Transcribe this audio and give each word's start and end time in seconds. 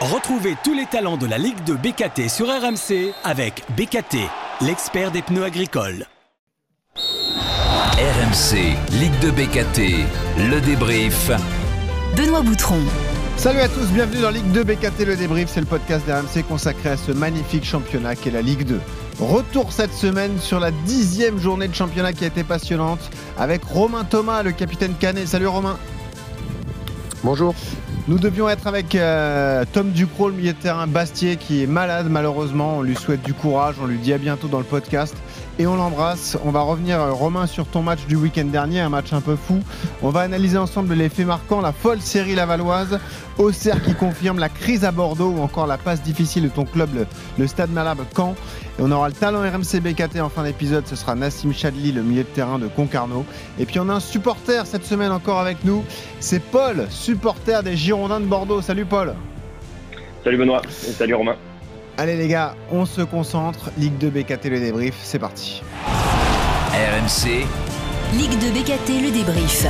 Retrouvez 0.00 0.54
tous 0.62 0.74
les 0.74 0.86
talents 0.86 1.16
de 1.16 1.26
la 1.26 1.38
Ligue 1.38 1.64
de 1.64 1.74
BKT 1.74 2.28
sur 2.28 2.46
RMC 2.46 3.12
avec 3.24 3.64
BKT, 3.76 4.18
l'expert 4.60 5.10
des 5.10 5.22
pneus 5.22 5.42
agricoles. 5.42 6.06
RMC, 6.94 8.76
Ligue 8.92 9.18
de 9.18 9.32
BKT, 9.32 10.06
le 10.38 10.60
débrief. 10.60 11.32
Benoît 12.16 12.42
Boutron. 12.42 12.78
Salut 13.36 13.58
à 13.58 13.66
tous, 13.66 13.88
bienvenue 13.88 14.20
dans 14.20 14.30
Ligue 14.30 14.52
2 14.52 14.62
BKT 14.62 15.04
Le 15.04 15.16
Débrief, 15.16 15.48
c'est 15.52 15.58
le 15.58 15.66
podcast 15.66 16.06
d'RMC 16.06 16.44
consacré 16.46 16.90
à 16.90 16.96
ce 16.96 17.10
magnifique 17.10 17.64
championnat 17.64 18.14
qu'est 18.14 18.30
la 18.30 18.42
Ligue 18.42 18.66
2. 18.66 18.80
Retour 19.18 19.72
cette 19.72 19.92
semaine 19.92 20.38
sur 20.38 20.60
la 20.60 20.70
dixième 20.70 21.40
journée 21.40 21.66
de 21.66 21.74
championnat 21.74 22.12
qui 22.12 22.22
a 22.22 22.28
été 22.28 22.44
passionnante 22.44 23.10
avec 23.36 23.64
Romain 23.64 24.04
Thomas, 24.04 24.44
le 24.44 24.52
capitaine 24.52 24.94
Canet. 24.94 25.26
Salut 25.26 25.48
Romain. 25.48 25.76
Bonjour. 27.24 27.52
Nous 28.08 28.18
devions 28.18 28.48
être 28.48 28.66
avec 28.66 28.94
euh, 28.94 29.66
Tom 29.70 29.90
Ducrot, 29.90 30.30
le 30.30 30.36
milieu 30.36 30.54
de 30.54 30.58
terrain 30.58 30.86
Bastier, 30.86 31.36
qui 31.36 31.62
est 31.62 31.66
malade 31.66 32.06
malheureusement. 32.08 32.78
On 32.78 32.82
lui 32.82 32.94
souhaite 32.94 33.20
du 33.20 33.34
courage, 33.34 33.74
on 33.82 33.86
lui 33.86 33.98
dit 33.98 34.14
à 34.14 34.18
bientôt 34.18 34.48
dans 34.48 34.56
le 34.56 34.64
podcast 34.64 35.14
et 35.58 35.66
on 35.66 35.76
l'embrasse. 35.76 36.38
On 36.44 36.50
va 36.50 36.60
revenir, 36.60 37.00
euh, 37.00 37.12
Romain, 37.12 37.46
sur 37.46 37.66
ton 37.66 37.82
match 37.82 38.06
du 38.06 38.16
week-end 38.16 38.44
dernier, 38.44 38.80
un 38.80 38.88
match 38.88 39.12
un 39.12 39.20
peu 39.20 39.36
fou. 39.36 39.60
On 40.02 40.10
va 40.10 40.20
analyser 40.20 40.58
ensemble 40.58 40.94
les 40.94 41.08
faits 41.08 41.26
marquants, 41.26 41.60
la 41.60 41.72
folle 41.72 42.00
série 42.00 42.34
lavalloise, 42.34 42.98
Auxerre 43.38 43.82
qui 43.82 43.94
confirme 43.94 44.38
la 44.38 44.48
crise 44.48 44.84
à 44.84 44.92
Bordeaux 44.92 45.30
ou 45.30 45.40
encore 45.40 45.66
la 45.66 45.78
passe 45.78 46.02
difficile 46.02 46.44
de 46.44 46.48
ton 46.48 46.64
club, 46.64 46.90
le, 47.38 47.46
Stade 47.46 47.70
Malherbe 47.70 48.04
Caen. 48.16 48.34
Et 48.78 48.82
on 48.82 48.90
aura 48.90 49.08
le 49.08 49.14
talent 49.14 49.40
RMC 49.40 49.80
BKT 49.80 50.20
en 50.20 50.28
fin 50.28 50.44
d'épisode, 50.44 50.86
ce 50.86 50.96
sera 50.96 51.14
Nassim 51.14 51.52
Chadli, 51.52 51.92
le 51.92 52.02
milieu 52.02 52.22
de 52.22 52.28
terrain 52.28 52.58
de 52.58 52.68
Concarneau. 52.68 53.24
Et 53.58 53.66
puis 53.66 53.80
on 53.80 53.88
a 53.88 53.94
un 53.94 54.00
supporter 54.00 54.66
cette 54.66 54.84
semaine 54.84 55.12
encore 55.12 55.40
avec 55.40 55.64
nous, 55.64 55.84
c'est 56.20 56.42
Paul, 56.42 56.86
supporter 56.90 57.62
des 57.62 57.76
Girondins 57.76 58.20
de 58.20 58.26
Bordeaux. 58.26 58.62
Salut 58.62 58.86
Paul. 58.86 59.14
Salut 60.24 60.36
Benoît 60.36 60.62
et 60.88 60.92
salut 60.92 61.14
Romain. 61.14 61.36
Allez 62.00 62.16
les 62.16 62.28
gars, 62.28 62.54
on 62.70 62.86
se 62.86 63.00
concentre. 63.00 63.72
Ligue 63.76 63.98
2 63.98 64.10
BKT 64.10 64.44
le 64.50 64.60
débrief, 64.60 64.94
c'est 65.02 65.18
parti. 65.18 65.64
RMC. 66.72 67.44
Ligue 68.16 68.38
2 68.38 68.50
BKT 68.52 69.02
le 69.02 69.10
débrief. 69.10 69.66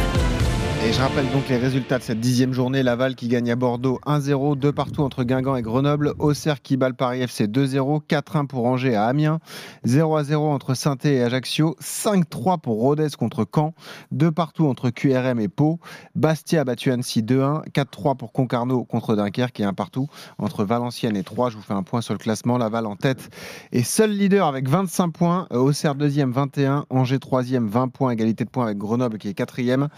Et 0.86 0.92
je 0.92 1.00
rappelle 1.00 1.28
donc 1.32 1.48
les 1.48 1.56
résultats 1.58 1.98
de 1.98 2.02
cette 2.04 2.20
dixième 2.20 2.52
journée. 2.52 2.82
Laval 2.84 3.16
qui 3.16 3.26
gagne 3.26 3.50
à 3.50 3.56
Bordeaux 3.56 3.98
1-0, 4.06 4.56
2 4.56 4.72
partout 4.72 5.02
entre 5.02 5.24
Guingamp 5.24 5.56
et 5.56 5.62
Grenoble. 5.62 6.14
Auxerre 6.18 6.62
qui 6.62 6.76
bat 6.76 6.88
le 6.88 6.94
Paris 6.94 7.20
FC 7.20 7.46
2-0, 7.46 8.00
4-1 8.08 8.46
pour 8.46 8.64
Angers 8.64 8.94
à 8.94 9.04
Amiens, 9.06 9.40
0-0 9.86 10.36
entre 10.36 10.74
saint 10.74 10.96
et 11.04 11.20
Ajaccio, 11.20 11.76
5-3 11.82 12.60
pour 12.60 12.80
Rodez 12.80 13.08
contre 13.18 13.44
Caen, 13.52 13.74
2 14.12 14.30
partout 14.30 14.66
entre 14.66 14.90
QRM 14.90 15.40
et 15.40 15.48
Pau. 15.48 15.80
Bastia 16.14 16.60
a 16.60 16.64
battu 16.64 16.92
Annecy 16.92 17.22
2-1, 17.22 17.68
4-3 17.70 18.16
pour 18.16 18.32
Concarneau 18.32 18.84
contre 18.84 19.16
Dunkerque 19.16 19.58
et 19.60 19.64
1 19.64 19.74
partout 19.74 20.06
entre 20.38 20.64
Valenciennes 20.64 21.16
et 21.16 21.24
3. 21.24 21.50
Je 21.50 21.56
vous 21.56 21.62
fais 21.62 21.74
un 21.74 21.82
point 21.82 22.00
sur 22.00 22.14
le 22.14 22.18
classement. 22.18 22.56
Laval 22.56 22.86
en 22.86 22.94
tête 22.94 23.30
et 23.72 23.82
seul 23.82 24.12
leader 24.12 24.46
avec 24.46 24.68
25 24.68 25.10
points. 25.10 25.48
Auxerre 25.50 25.96
deuxième 25.96 26.30
21, 26.30 26.86
Angers 26.88 27.18
troisième 27.18 27.66
20 27.66 27.88
points, 27.88 28.12
égalité 28.12 28.44
de 28.44 28.50
points 28.50 28.66
avec 28.66 28.78
Grenoble 28.78 29.18
qui 29.18 29.28
est 29.28 29.34
quatrième. 29.34 29.88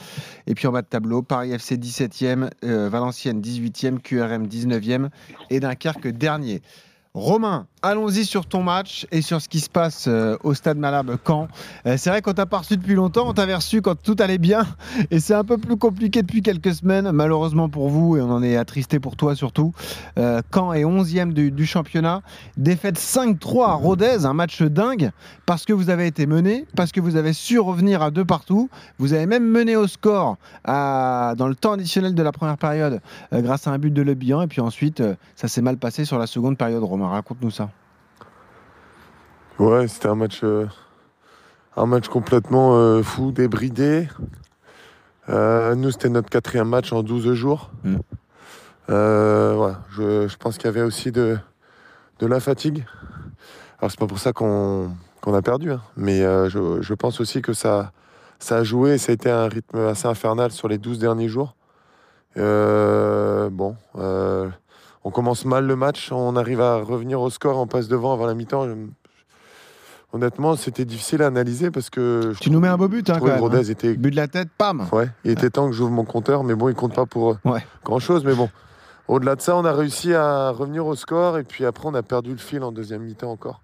Et 0.47 0.55
puis 0.55 0.67
bas 0.73 0.83
de 0.83 0.87
tableau. 0.87 1.23
Paris 1.23 1.53
FC 1.53 1.77
17e, 1.77 2.51
euh, 2.65 2.89
Valenciennes 2.89 3.41
18e, 3.41 3.99
QRM 4.01 4.47
19e 4.47 5.11
et 5.51 5.61
Dunkerque 5.61 6.09
dernier. 6.09 6.63
Romain, 7.15 7.67
allons-y 7.83 8.25
sur 8.25 8.47
ton 8.47 8.63
match 8.63 9.07
et 9.11 9.23
sur 9.23 9.41
ce 9.41 9.49
qui 9.49 9.61
se 9.61 9.71
passe 9.71 10.07
euh, 10.07 10.37
au 10.45 10.55
stade 10.55 10.79
Malherbe 10.79 11.17
Caen. 11.27 11.49
Euh, 11.87 11.97
c'est 11.97 12.11
vrai 12.11 12.21
qu'on 12.23 12.33
t'a 12.33 12.47
pas 12.47 12.61
depuis 12.71 12.95
longtemps, 12.95 13.29
on 13.29 13.33
t'avait 13.33 13.55
reçu 13.55 13.81
quand 13.81 14.01
tout 14.01 14.17
allait 14.19 14.39
bien 14.39 14.67
et 15.11 15.19
c'est 15.19 15.35
un 15.35 15.45
peu 15.45 15.57
plus 15.57 15.77
compliqué 15.77 16.23
depuis 16.23 16.43
quelques 16.43 16.75
semaines, 16.75 17.11
malheureusement 17.13 17.69
pour 17.69 17.89
vous 17.89 18.17
et 18.17 18.21
on 18.21 18.31
en 18.31 18.43
est 18.43 18.57
attristé 18.57 19.01
pour 19.01 19.17
toi 19.17 19.35
surtout. 19.35 19.73
Euh, 20.19 20.43
Caen 20.53 20.73
est 20.73 20.85
11e 20.85 21.33
du, 21.33 21.67
championnat, 21.67 22.23
défaite 22.57 22.99
5-3 22.99 23.71
à 23.71 23.73
Rodez, 23.73 24.25
un 24.25 24.35
match 24.35 24.63
dingue 24.63 25.11
parce 25.47 25.65
que 25.65 25.73
vous 25.73 25.91
avez 25.91 26.07
été 26.07 26.27
mené, 26.27 26.67
parce 26.77 26.93
que 26.93 27.01
vous 27.01 27.17
avez 27.17 27.33
su 27.33 27.59
revenir 27.59 28.03
à 28.03 28.11
deux 28.11 28.25
partout, 28.25 28.69
vous 28.99 29.15
avez 29.15 29.27
même 29.27 29.45
mené 29.45 29.77
au 29.77 29.87
score 29.87 30.37
dans 30.67 31.49
le 31.49 31.55
temps 31.55 31.73
additionnel 31.73 32.15
de 32.15 32.23
la 32.23 32.33
première 32.33 32.59
période 32.59 33.01
grâce 33.33 33.67
à 33.67 33.71
un 33.71 33.79
but 33.79 33.93
de 33.93 34.03
Le 34.03 34.15
Bihan 34.15 34.43
et 34.43 34.47
puis 34.47 34.61
ensuite 34.61 35.03
ça 35.35 35.49
s'est 35.49 35.63
mal 35.63 35.79
passé 35.79 36.05
sur 36.05 36.19
la 36.19 36.27
seconde 36.27 36.59
période. 36.59 36.83
Romain, 36.83 37.09
raconte-nous 37.09 37.51
ça. 37.51 37.70
Ouais, 39.61 39.89
c'était 39.89 40.07
un 40.07 40.15
match, 40.15 40.41
euh, 40.43 40.67
un 41.77 41.85
match 41.85 42.09
complètement 42.09 42.77
euh, 42.77 43.03
fou, 43.03 43.31
débridé. 43.31 44.09
Euh, 45.29 45.75
nous, 45.75 45.91
c'était 45.91 46.09
notre 46.09 46.31
quatrième 46.31 46.67
match 46.67 46.95
en 46.95 47.03
12 47.03 47.35
jours. 47.35 47.71
Mm. 47.85 47.97
je, 48.89 50.37
pense 50.39 50.57
qu'il 50.57 50.65
y 50.65 50.69
avait 50.69 50.81
aussi 50.81 51.13
de, 51.13 51.37
de 52.21 52.27
la 52.27 52.41
fatigue. 52.41 52.87
Alors, 53.79 53.91
c'est 53.91 54.01
pas 54.01 54.07
pour 54.07 54.19
ça 54.19 54.33
qu'on 54.33 54.95
a 55.27 55.43
perdu, 55.43 55.73
hein. 55.73 55.83
mais 55.95 56.21
je, 56.49 56.95
pense 56.95 57.21
aussi 57.21 57.43
que 57.43 57.53
ça, 57.53 57.93
ça 58.39 58.57
a 58.57 58.63
joué 58.63 58.97
ça 58.97 59.13
a 59.13 59.15
été 59.15 59.31
un 59.31 59.47
rythme 59.47 59.79
assez 59.81 60.09
infernal 60.09 60.53
sur 60.53 60.69
les 60.69 60.79
12 60.79 60.99
derniers 60.99 61.29
jours. 61.29 61.55
bon, 62.35 63.77
on 63.95 65.11
commence 65.11 65.45
mal 65.45 65.67
le 65.67 65.77
match, 65.77 66.13
on 66.13 66.35
arrive 66.35 66.63
à 66.63 66.77
revenir 66.77 67.21
au 67.21 67.29
score, 67.29 67.59
on 67.59 67.67
passe 67.67 67.89
devant 67.89 68.15
avant 68.15 68.25
la 68.25 68.33
mi-temps 68.33 68.67
honnêtement, 70.13 70.57
c'était 70.57 70.85
difficile 70.85 71.23
à 71.23 71.27
analyser 71.27 71.71
parce 71.71 71.91
que. 71.91 72.33
Tu 72.41 72.51
nous 72.51 72.61
mets 72.61 72.69
un 72.69 72.77
beau 72.77 72.89
but, 72.89 73.09
hein, 73.11 73.19
quand 73.19 73.27
même. 73.27 73.43
Hein. 73.43 73.63
Était... 73.63 73.95
But 73.95 74.11
de 74.11 74.17
la 74.17 74.29
tête, 74.29 74.49
pam 74.57 74.87
Ouais, 74.93 75.09
il 75.25 75.31
était 75.31 75.51
temps 75.51 75.69
que 75.69 75.75
j'ouvre 75.75 75.91
mon 75.91 76.05
compteur, 76.05 76.45
mais 76.45 76.55
bon, 76.55 76.69
il 76.69 76.75
compte 76.75 76.95
pas 76.95 77.07
pour 77.07 77.39
euh, 77.45 77.59
grand-chose. 77.85 78.25
Mais 78.25 78.35
bon, 78.35 78.49
au-delà 79.09 79.37
de 79.37 79.41
ça, 79.41 79.57
on 79.57 79.65
a 79.65 79.73
réussi 79.73 80.15
à 80.15 80.51
revenir 80.51 80.87
au 80.87 80.95
score 80.95 81.39
et 81.39 81.45
puis 81.45 81.65
après, 81.65 81.89
on 81.89 81.95
a 81.95 82.03
perdu 82.03 82.31
le 82.31 82.39
fil 82.39 82.63
en 82.63 82.73
deuxième 82.73 83.03
mi-temps 83.03 83.31
encore. 83.31 83.61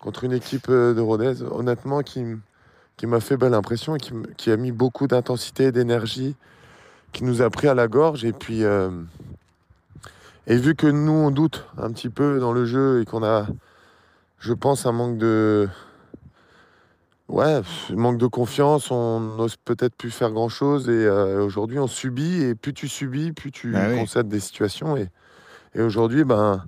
Contre 0.00 0.24
une 0.24 0.32
équipe 0.32 0.66
euh, 0.68 0.94
de 0.94 1.00
Rodez, 1.00 1.42
honnêtement, 1.42 2.02
qui, 2.02 2.24
qui 2.96 3.06
m'a 3.06 3.20
fait 3.20 3.36
belle 3.36 3.54
impression 3.54 3.96
et 3.96 4.00
qui, 4.36 4.50
a 4.50 4.56
mis 4.56 4.72
beaucoup 4.72 5.06
d'intensité 5.06 5.64
et 5.64 5.72
d'énergie, 5.72 6.36
qui 7.12 7.24
nous 7.24 7.42
a 7.42 7.50
pris 7.50 7.68
à 7.68 7.74
la 7.74 7.88
gorge. 7.88 8.24
Et 8.24 8.32
puis. 8.32 8.64
Euh, 8.64 8.90
et 10.46 10.56
vu 10.56 10.74
que 10.74 10.86
nous, 10.86 11.12
on 11.12 11.30
doute 11.30 11.66
un 11.78 11.90
petit 11.90 12.10
peu 12.10 12.38
dans 12.38 12.52
le 12.52 12.66
jeu 12.66 13.00
et 13.00 13.06
qu'on 13.06 13.24
a 13.24 13.46
je 14.44 14.52
pense, 14.52 14.84
un 14.84 14.92
manque 14.92 15.16
de. 15.16 15.68
Ouais, 17.28 17.62
manque 17.90 18.18
de 18.18 18.26
confiance, 18.26 18.90
on 18.90 19.18
n'ose 19.18 19.56
peut-être 19.56 19.94
plus 19.94 20.10
faire 20.10 20.30
grand 20.30 20.50
chose 20.50 20.90
et 20.90 20.92
euh, 20.92 21.42
aujourd'hui 21.42 21.78
on 21.78 21.86
subit 21.86 22.42
et 22.42 22.54
plus 22.54 22.74
tu 22.74 22.86
subis, 22.86 23.32
plus 23.32 23.50
tu 23.50 23.72
bah 23.72 23.94
concèdes 23.94 24.28
des 24.28 24.40
situations 24.40 24.98
et, 24.98 25.08
et 25.74 25.80
aujourd'hui, 25.80 26.24
ben, 26.24 26.62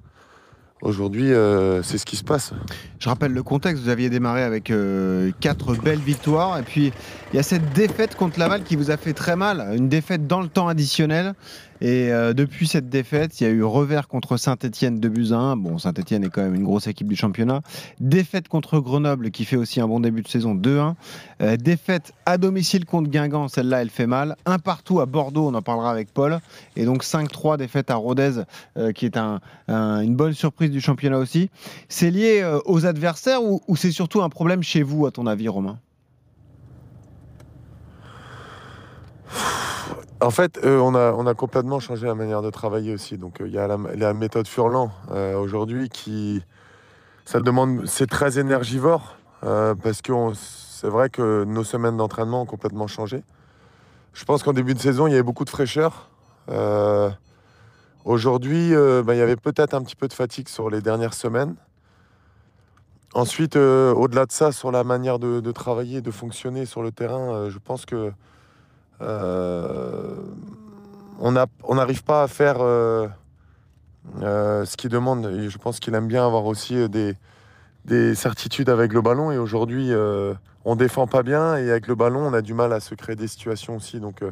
Aujourd'hui, 0.82 1.32
euh, 1.32 1.82
c'est 1.82 1.96
ce 1.96 2.04
qui 2.04 2.16
se 2.16 2.24
passe. 2.24 2.52
Je 2.98 3.08
rappelle 3.08 3.32
le 3.32 3.42
contexte, 3.42 3.82
vous 3.82 3.88
aviez 3.88 4.10
démarré 4.10 4.42
avec 4.42 4.70
euh, 4.70 5.30
quatre 5.40 5.74
belles 5.74 5.98
victoires, 5.98 6.58
et 6.58 6.62
puis 6.62 6.92
il 7.32 7.36
y 7.36 7.38
a 7.38 7.42
cette 7.42 7.72
défaite 7.72 8.14
contre 8.14 8.38
Laval 8.38 8.62
qui 8.62 8.76
vous 8.76 8.90
a 8.90 8.98
fait 8.98 9.14
très 9.14 9.36
mal, 9.36 9.74
une 9.74 9.88
défaite 9.88 10.26
dans 10.26 10.42
le 10.42 10.48
temps 10.48 10.68
additionnel. 10.68 11.32
Et 11.80 12.12
euh, 12.12 12.32
depuis 12.32 12.66
cette 12.66 12.88
défaite, 12.88 13.40
il 13.40 13.44
y 13.44 13.46
a 13.46 13.50
eu 13.50 13.62
revers 13.62 14.08
contre 14.08 14.36
Saint-Etienne 14.36 15.00
de 15.00 15.08
Buzyn. 15.08 15.56
Bon, 15.56 15.78
Saint-Etienne 15.78 16.24
est 16.24 16.30
quand 16.30 16.42
même 16.42 16.54
une 16.54 16.64
grosse 16.64 16.86
équipe 16.86 17.08
du 17.08 17.16
championnat. 17.16 17.62
Défaite 18.00 18.48
contre 18.48 18.80
Grenoble 18.80 19.30
qui 19.30 19.44
fait 19.44 19.56
aussi 19.56 19.80
un 19.80 19.88
bon 19.88 20.00
début 20.00 20.22
de 20.22 20.28
saison 20.28 20.54
2-1. 20.54 20.94
défaite 21.58 22.12
à 22.24 22.38
domicile 22.38 22.84
contre 22.84 23.10
Guingamp, 23.10 23.48
celle-là 23.48 23.82
elle 23.82 23.90
fait 23.90 24.06
mal. 24.06 24.36
Un 24.46 24.58
partout 24.58 25.00
à 25.00 25.06
Bordeaux, 25.06 25.48
on 25.48 25.54
en 25.54 25.62
parlera 25.62 25.90
avec 25.90 26.12
Paul. 26.12 26.40
Et 26.76 26.84
donc 26.84 27.04
5-3 27.04 27.58
défaite 27.58 27.90
à 27.90 27.96
Rodez 27.96 28.42
qui 28.94 29.06
est 29.06 29.16
une 29.16 30.16
bonne 30.16 30.32
surprise 30.32 30.70
du 30.70 30.80
championnat 30.80 31.18
aussi. 31.18 31.50
C'est 31.88 32.10
lié 32.10 32.40
euh, 32.42 32.60
aux 32.64 32.86
adversaires 32.86 33.42
ou, 33.42 33.76
c'est 33.76 33.92
surtout 33.92 34.22
un 34.22 34.28
problème 34.28 34.62
chez 34.62 34.82
vous, 34.82 35.06
à 35.06 35.10
ton 35.10 35.26
avis, 35.26 35.48
Romain? 35.48 35.78
En 40.20 40.30
fait, 40.30 40.58
euh, 40.64 40.78
on, 40.78 40.94
a, 40.94 41.34
complètement 41.34 41.78
changé 41.78 42.06
la 42.06 42.14
manière 42.14 42.42
de 42.42 42.50
travailler 42.50 42.94
aussi. 42.94 43.18
Donc, 43.18 43.40
euh, 43.40 43.48
il 43.48 43.54
y 43.54 43.58
a 43.58 43.66
la, 43.66 44.14
méthode 44.14 44.48
Furlan 44.48 44.90
aujourd'hui 45.38 45.88
qui. 45.88 46.42
Ça 47.24 47.40
demande. 47.40 47.86
C'est 47.86 48.08
très 48.08 48.38
énergivore 48.38 49.16
parce 49.40 50.00
que 50.02 50.12
c'est 50.34 50.88
vrai 50.88 51.10
que 51.10 51.44
nos 51.44 51.64
semaines 51.64 51.96
d'entraînement 51.96 52.42
ont 52.42 52.46
complètement 52.46 52.86
changé. 52.86 53.22
Je 54.14 54.24
pense 54.24 54.42
qu'en 54.42 54.52
début 54.52 54.74
de 54.74 54.78
saison, 54.78 55.06
il 55.06 55.10
y 55.10 55.14
avait 55.14 55.22
beaucoup 55.22 55.44
de 55.44 55.50
fraîcheur. 55.50 56.08
Aujourd'hui, 58.06 58.72
euh, 58.72 59.02
ben, 59.02 59.14
il 59.14 59.18
y 59.18 59.20
avait 59.20 59.34
peut-être 59.34 59.74
un 59.74 59.82
petit 59.82 59.96
peu 59.96 60.06
de 60.06 60.12
fatigue 60.12 60.48
sur 60.48 60.70
les 60.70 60.80
dernières 60.80 61.12
semaines. 61.12 61.56
Ensuite, 63.14 63.56
euh, 63.56 63.92
au-delà 63.92 64.26
de 64.26 64.30
ça, 64.30 64.52
sur 64.52 64.70
la 64.70 64.84
manière 64.84 65.18
de, 65.18 65.50
travailler, 65.50 66.02
de 66.02 66.12
fonctionner 66.12 66.66
sur 66.66 66.84
le 66.84 66.92
terrain, 66.92 67.34
euh, 67.34 67.50
je 67.50 67.58
pense 67.58 67.84
que 67.84 68.12
on 69.00 70.14
n'arrive 71.74 72.04
pas 72.04 72.22
à 72.22 72.28
faire 72.28 72.58
ce 74.20 74.76
qu'il 74.76 74.90
demande. 74.90 75.48
Je 75.48 75.58
pense 75.58 75.80
qu'il 75.80 75.94
aime 75.94 76.08
bien 76.08 76.26
avoir 76.26 76.46
aussi 76.46 76.88
des, 76.88 77.14
des, 77.84 78.14
certitudes 78.14 78.68
avec 78.68 78.92
le 78.92 79.00
ballon. 79.00 79.32
Et 79.32 79.38
aujourd'hui, 79.38 79.92
on 80.64 80.76
défend 80.76 81.06
pas 81.06 81.22
bien 81.22 81.56
et 81.56 81.70
avec 81.70 81.86
le 81.86 81.94
ballon, 81.94 82.26
on 82.26 82.32
a 82.32 82.42
du 82.42 82.54
mal 82.54 82.72
à 82.72 82.80
se 82.80 82.94
créer 82.94 83.16
des 83.16 83.28
situations 83.28 83.76
aussi. 83.76 84.00
Donc, 84.00 84.22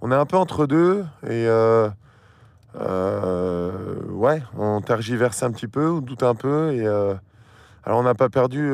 on 0.00 0.12
est 0.12 0.16
un 0.16 0.26
peu 0.26 0.36
entre 0.36 0.66
deux 0.66 1.04
et 1.28 1.48
ouais, 2.78 4.42
on 4.58 4.80
tergiverse 4.80 5.42
un 5.42 5.52
petit 5.52 5.68
peu, 5.68 5.90
on 5.90 6.00
doute 6.00 6.22
un 6.22 6.34
peu. 6.34 6.74
Et, 6.74 6.86
alors, 6.86 8.00
on 8.00 8.02
n'a 8.02 8.14
pas 8.14 8.28
perdu 8.28 8.72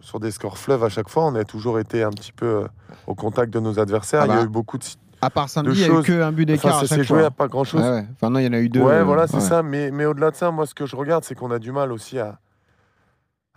sur 0.00 0.20
des 0.20 0.30
scores 0.30 0.58
fleuves 0.58 0.84
à 0.84 0.88
chaque 0.88 1.08
fois. 1.08 1.24
On 1.26 1.34
a 1.34 1.44
toujours 1.44 1.78
été 1.78 2.02
un 2.02 2.10
petit 2.10 2.32
peu 2.32 2.64
au 3.06 3.14
contact 3.14 3.52
de 3.52 3.60
nos 3.60 3.78
adversaires. 3.78 4.22
Ah 4.22 4.26
il 4.26 4.30
y 4.30 4.32
a 4.32 4.36
bah, 4.36 4.44
eu 4.44 4.48
beaucoup 4.48 4.78
de. 4.78 4.84
À 5.22 5.28
part 5.28 5.48
samedi, 5.48 5.82
il 5.82 5.90
n'y 5.90 5.96
a 5.96 6.00
eu 6.00 6.02
qu'un 6.02 6.32
but 6.32 6.46
d'écart. 6.46 6.76
Enfin, 6.76 6.86
ça 6.86 6.96
s'est 6.96 7.04
joué 7.04 7.24
à 7.24 7.30
pas 7.30 7.46
grand 7.46 7.64
chose. 7.64 7.82
Enfin, 7.82 8.30
non, 8.30 8.38
il 8.38 8.46
y 8.46 8.48
en 8.48 8.54
a 8.54 8.60
eu 8.60 8.68
deux. 8.68 8.80
Ouais, 8.80 9.02
voilà, 9.02 9.26
c'est 9.26 9.40
ça. 9.40 9.62
Mais, 9.62 9.90
mais 9.90 10.06
au-delà 10.06 10.30
de 10.30 10.36
ça, 10.36 10.50
moi, 10.50 10.66
ce 10.66 10.74
que 10.74 10.86
je 10.86 10.96
regarde, 10.96 11.24
c'est 11.24 11.34
qu'on 11.34 11.50
a 11.50 11.58
du 11.58 11.72
mal 11.72 11.92
aussi 11.92 12.18
à, 12.18 12.38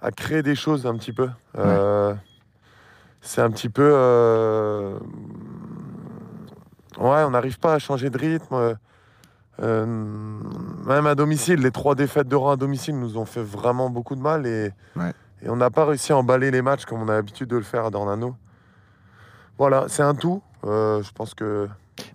à 0.02 0.12
créer 0.12 0.44
des 0.44 0.56
choses 0.56 0.86
un 0.86 0.96
petit 0.96 1.14
peu. 1.14 1.30
Euh, 1.58 2.14
c'est 3.22 3.42
un 3.42 3.50
petit 3.50 3.70
peu. 3.70 3.90
Euh, 3.94 5.00
ouais, 7.00 7.24
on 7.24 7.30
n'arrive 7.32 7.60
pas 7.60 7.74
à 7.74 7.80
changer 7.80 8.10
de 8.10 8.18
rythme. 8.18 8.76
Euh, 9.62 9.86
même 9.86 11.06
à 11.06 11.16
domicile, 11.16 11.62
les 11.62 11.72
trois 11.72 11.96
défaites 11.96 12.28
de 12.28 12.36
rang 12.36 12.52
à 12.52 12.56
domicile 12.56 13.00
nous 13.00 13.18
ont 13.18 13.26
fait 13.26 13.44
vraiment 13.44 13.90
beaucoup 13.90 14.16
de 14.16 14.22
mal 14.22 14.48
et, 14.48 14.72
et 15.44 15.50
on 15.50 15.56
n'a 15.56 15.70
pas 15.70 15.86
réussi 15.86 16.12
à 16.12 16.18
emballer 16.18 16.52
les 16.52 16.62
matchs 16.62 16.86
comme 16.86 17.02
on 17.02 17.10
a 17.10 17.14
l'habitude 17.14 17.50
de 17.50 17.58
le 17.58 17.64
faire 17.64 17.86
à 17.86 17.90
Dornano. 17.90 18.36
Voilà, 19.58 19.86
c'est 19.88 20.04
un 20.04 20.16
tout. 20.16 20.42
je 20.64 21.12
pense 21.14 21.34
que 21.34 21.68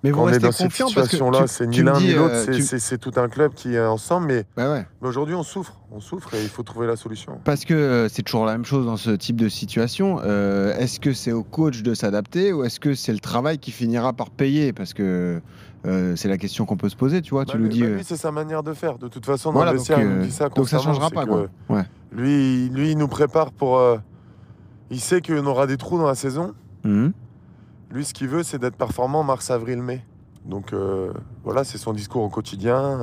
mais 0.03 0.11
vous 0.11 0.21
on 0.21 0.29
est 0.29 0.39
dans 0.39 0.53
cette 0.53 0.73
situation-là, 0.73 1.47
c'est 1.47 1.67
ni 1.67 1.83
l'un 1.83 1.99
ni 2.01 2.13
l'autre, 2.13 2.35
euh, 2.49 2.79
c'est 2.79 2.99
tout 2.99 3.13
un 3.17 3.29
club 3.29 3.53
qui 3.55 3.75
est 3.75 3.85
ensemble. 3.85 4.27
Mais, 4.27 4.45
bah 4.57 4.85
mais 5.01 5.09
aujourd'hui, 5.09 5.35
on 5.35 5.43
souffre, 5.43 5.81
on 5.91 6.01
souffre 6.01 6.35
et 6.35 6.43
il 6.43 6.49
faut 6.49 6.63
trouver 6.63 6.87
la 6.87 6.97
solution. 6.97 7.41
Parce 7.45 7.65
que 7.65 7.75
euh, 7.75 8.09
c'est 8.09 8.23
toujours 8.23 8.45
la 8.45 8.53
même 8.53 8.65
chose 8.65 8.87
dans 8.87 8.97
ce 8.97 9.11
type 9.11 9.37
de 9.37 9.49
situation. 9.49 10.21
Euh, 10.25 10.77
est-ce 10.79 11.01
que 11.01 11.13
c'est 11.13 11.33
au 11.33 11.43
coach 11.43 11.83
de 11.83 11.95
s'adapter 11.95 12.53
ou 12.53 12.65
est-ce 12.65 12.81
que 12.81 12.95
c'est 12.95 13.13
le 13.13 13.21
travail 13.21 13.59
qui 13.59 13.71
finira 13.71 14.13
par 14.13 14.31
payer? 14.31 14.73
Parce 14.73 14.95
que 14.95 15.41
c'est 16.17 16.29
la 16.29 16.37
question 16.37 16.67
qu'on 16.67 16.77
peut 16.77 16.91
se 16.91 16.97
poser, 16.97 17.23
tu 17.23 17.31
vois. 17.31 17.45
tu 17.45 17.57
bah, 17.57 17.63
lui 17.63 17.69
dis. 17.69 17.83
Bah, 17.83 17.89
lui, 17.89 18.05
c'est 18.05 18.17
sa 18.17 18.31
manière 18.31 18.63
de 18.63 18.75
faire. 18.75 18.99
De 18.99 19.09
toute 19.09 19.25
façon, 19.25 19.53
dans 19.53 19.65
le 19.65 19.73
vestiaire, 19.73 20.01
il 20.01 20.09
nous 20.09 20.23
dit 20.23 20.33
ça 20.33 20.49
Donc 20.49 20.69
ça 20.69 20.79
changera 20.79 21.11
pas, 21.11 21.27
quoi. 21.27 21.47
Lui, 22.13 22.69
lui, 22.71 22.93
il 22.93 22.99
nous 22.99 23.09
prépare 23.09 23.53
pour. 23.53 23.81
il 24.91 25.01
sait 25.01 25.21
qu'on 25.21 25.47
aura 25.47 25.67
des 25.67 25.77
trous 25.77 25.99
dans 25.99 26.07
la 26.07 26.15
saison. 26.15 26.55
Mmh. 26.85 27.09
Lui, 27.91 28.05
ce 28.05 28.13
qu'il 28.13 28.29
veut, 28.29 28.43
c'est 28.43 28.59
d'être 28.59 28.77
performant 28.77 29.23
mars, 29.23 29.51
avril, 29.51 29.83
mai. 29.83 30.05
Donc 30.45 30.73
euh, 30.73 31.13
voilà, 31.45 31.65
c'est 31.65 31.79
son 31.79 31.93
discours 31.93 32.23
au 32.23 32.29
quotidien. 32.29 32.99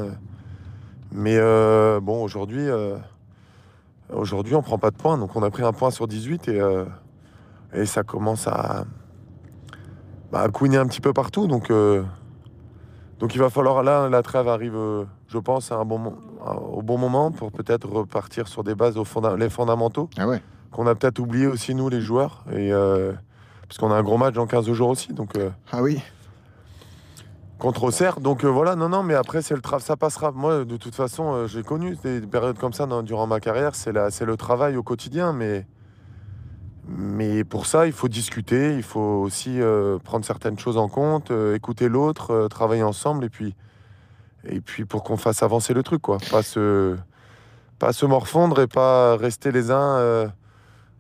Mais 1.12 1.38
euh, 1.38 2.00
bon, 2.00 2.24
aujourd'hui, 2.24 2.68
euh, 2.68 2.98
aujourd'hui, 4.14 4.56
on 4.56 4.62
prend 4.62 4.78
pas 4.78 4.92
de 4.92 4.96
points. 4.96 5.18
Donc 5.18 5.36
on 5.36 5.44
a 5.44 5.50
pris 5.50 5.64
un 5.64 5.74
point 5.74 5.90
sur 5.90 6.08
18 6.08 6.48
et, 6.50 6.62
et 7.74 7.86
ça 7.86 8.04
commence 8.04 8.48
à, 8.48 8.86
bah, 10.32 10.42
à 10.42 10.50
couiner 10.50 10.78
un 10.78 10.88
petit 10.88 11.02
peu 11.02 11.14
partout. 11.14 11.48
Donc, 11.48 11.72
donc 13.20 13.34
il 13.34 13.40
va 13.40 13.50
falloir, 13.50 13.82
là, 13.82 14.08
la 14.08 14.22
trêve 14.22 14.48
arrive, 14.48 14.78
je 15.28 15.38
pense, 15.40 15.72
à 15.72 15.78
un 15.78 15.86
bon, 15.86 16.14
au 16.72 16.84
bon 16.84 17.00
moment 17.00 17.32
pour 17.32 17.52
peut-être 17.52 17.88
repartir 17.88 18.48
sur 18.48 18.64
des 18.64 18.76
bases, 18.76 18.98
les 19.38 19.50
fondamentaux. 19.50 20.10
Ah 20.18 20.28
ouais. 20.28 20.44
Qu'on 20.72 20.86
a 20.88 20.94
peut-être 20.94 21.20
oublié 21.20 21.48
aussi, 21.48 21.74
nous, 21.74 21.90
les 21.90 22.02
joueurs. 22.02 22.44
Et 22.52 22.72
parce 23.68 23.78
qu'on 23.78 23.92
a 23.92 23.96
un 23.96 24.04
gros 24.04 24.18
match 24.18 24.34
dans 24.34 24.48
15 24.48 24.72
jours 24.72 24.90
aussi. 24.90 25.14
Donc, 25.14 25.36
euh, 25.38 25.50
ah 25.72 25.82
oui 25.82 26.02
Contre 27.58 27.86
Auxerre. 27.86 28.20
Donc 28.20 28.44
euh, 28.44 28.48
voilà, 28.48 28.76
non, 28.76 28.90
non, 28.90 29.02
mais 29.02 29.16
après, 29.16 29.42
c'est 29.42 29.56
le 29.56 29.62
travail. 29.62 29.84
Ça 29.84 29.96
passera. 29.96 30.32
Moi, 30.32 30.66
de 30.66 30.78
toute 30.78 30.94
façon, 30.94 31.34
euh, 31.34 31.48
j'ai 31.48 31.64
connu 31.64 31.96
des 32.04 32.22
périodes 32.22 32.58
comme 32.58 32.74
ça 32.74 32.88
durant 33.04 33.28
ma 33.28 33.40
carrière. 33.40 33.76
C'est 33.76 33.94
le 33.94 34.38
travail 34.38 34.76
au 34.76 34.84
quotidien. 34.84 35.34
Mais, 35.34 35.66
mais 36.88 37.44
pour 37.44 37.66
ça, 37.66 37.88
il 37.88 37.94
faut 37.94 38.10
discuter. 38.10 38.76
Il 38.76 38.84
faut 38.84 39.00
aussi 39.00 39.60
prendre 40.04 40.26
certaines 40.26 40.60
choses 40.60 40.78
en 40.78 40.90
compte, 40.90 41.32
écouter 41.54 41.88
l'autre, 41.88 42.48
travailler 42.50 42.84
ensemble. 42.84 43.24
Et 43.24 43.30
puis, 43.30 43.56
et 44.48 44.60
puis 44.60 44.86
pour 44.86 45.04
qu'on 45.04 45.18
fasse 45.18 45.42
avancer 45.42 45.74
le 45.74 45.82
truc, 45.82 46.02
quoi. 46.02 46.18
Pas 46.30 46.44
se, 46.44 46.98
pas 47.80 47.94
se 47.94 48.06
morfondre 48.06 48.60
et 48.62 48.68
pas 48.68 49.16
rester 49.16 49.52
les 49.52 49.72
uns 49.72 50.30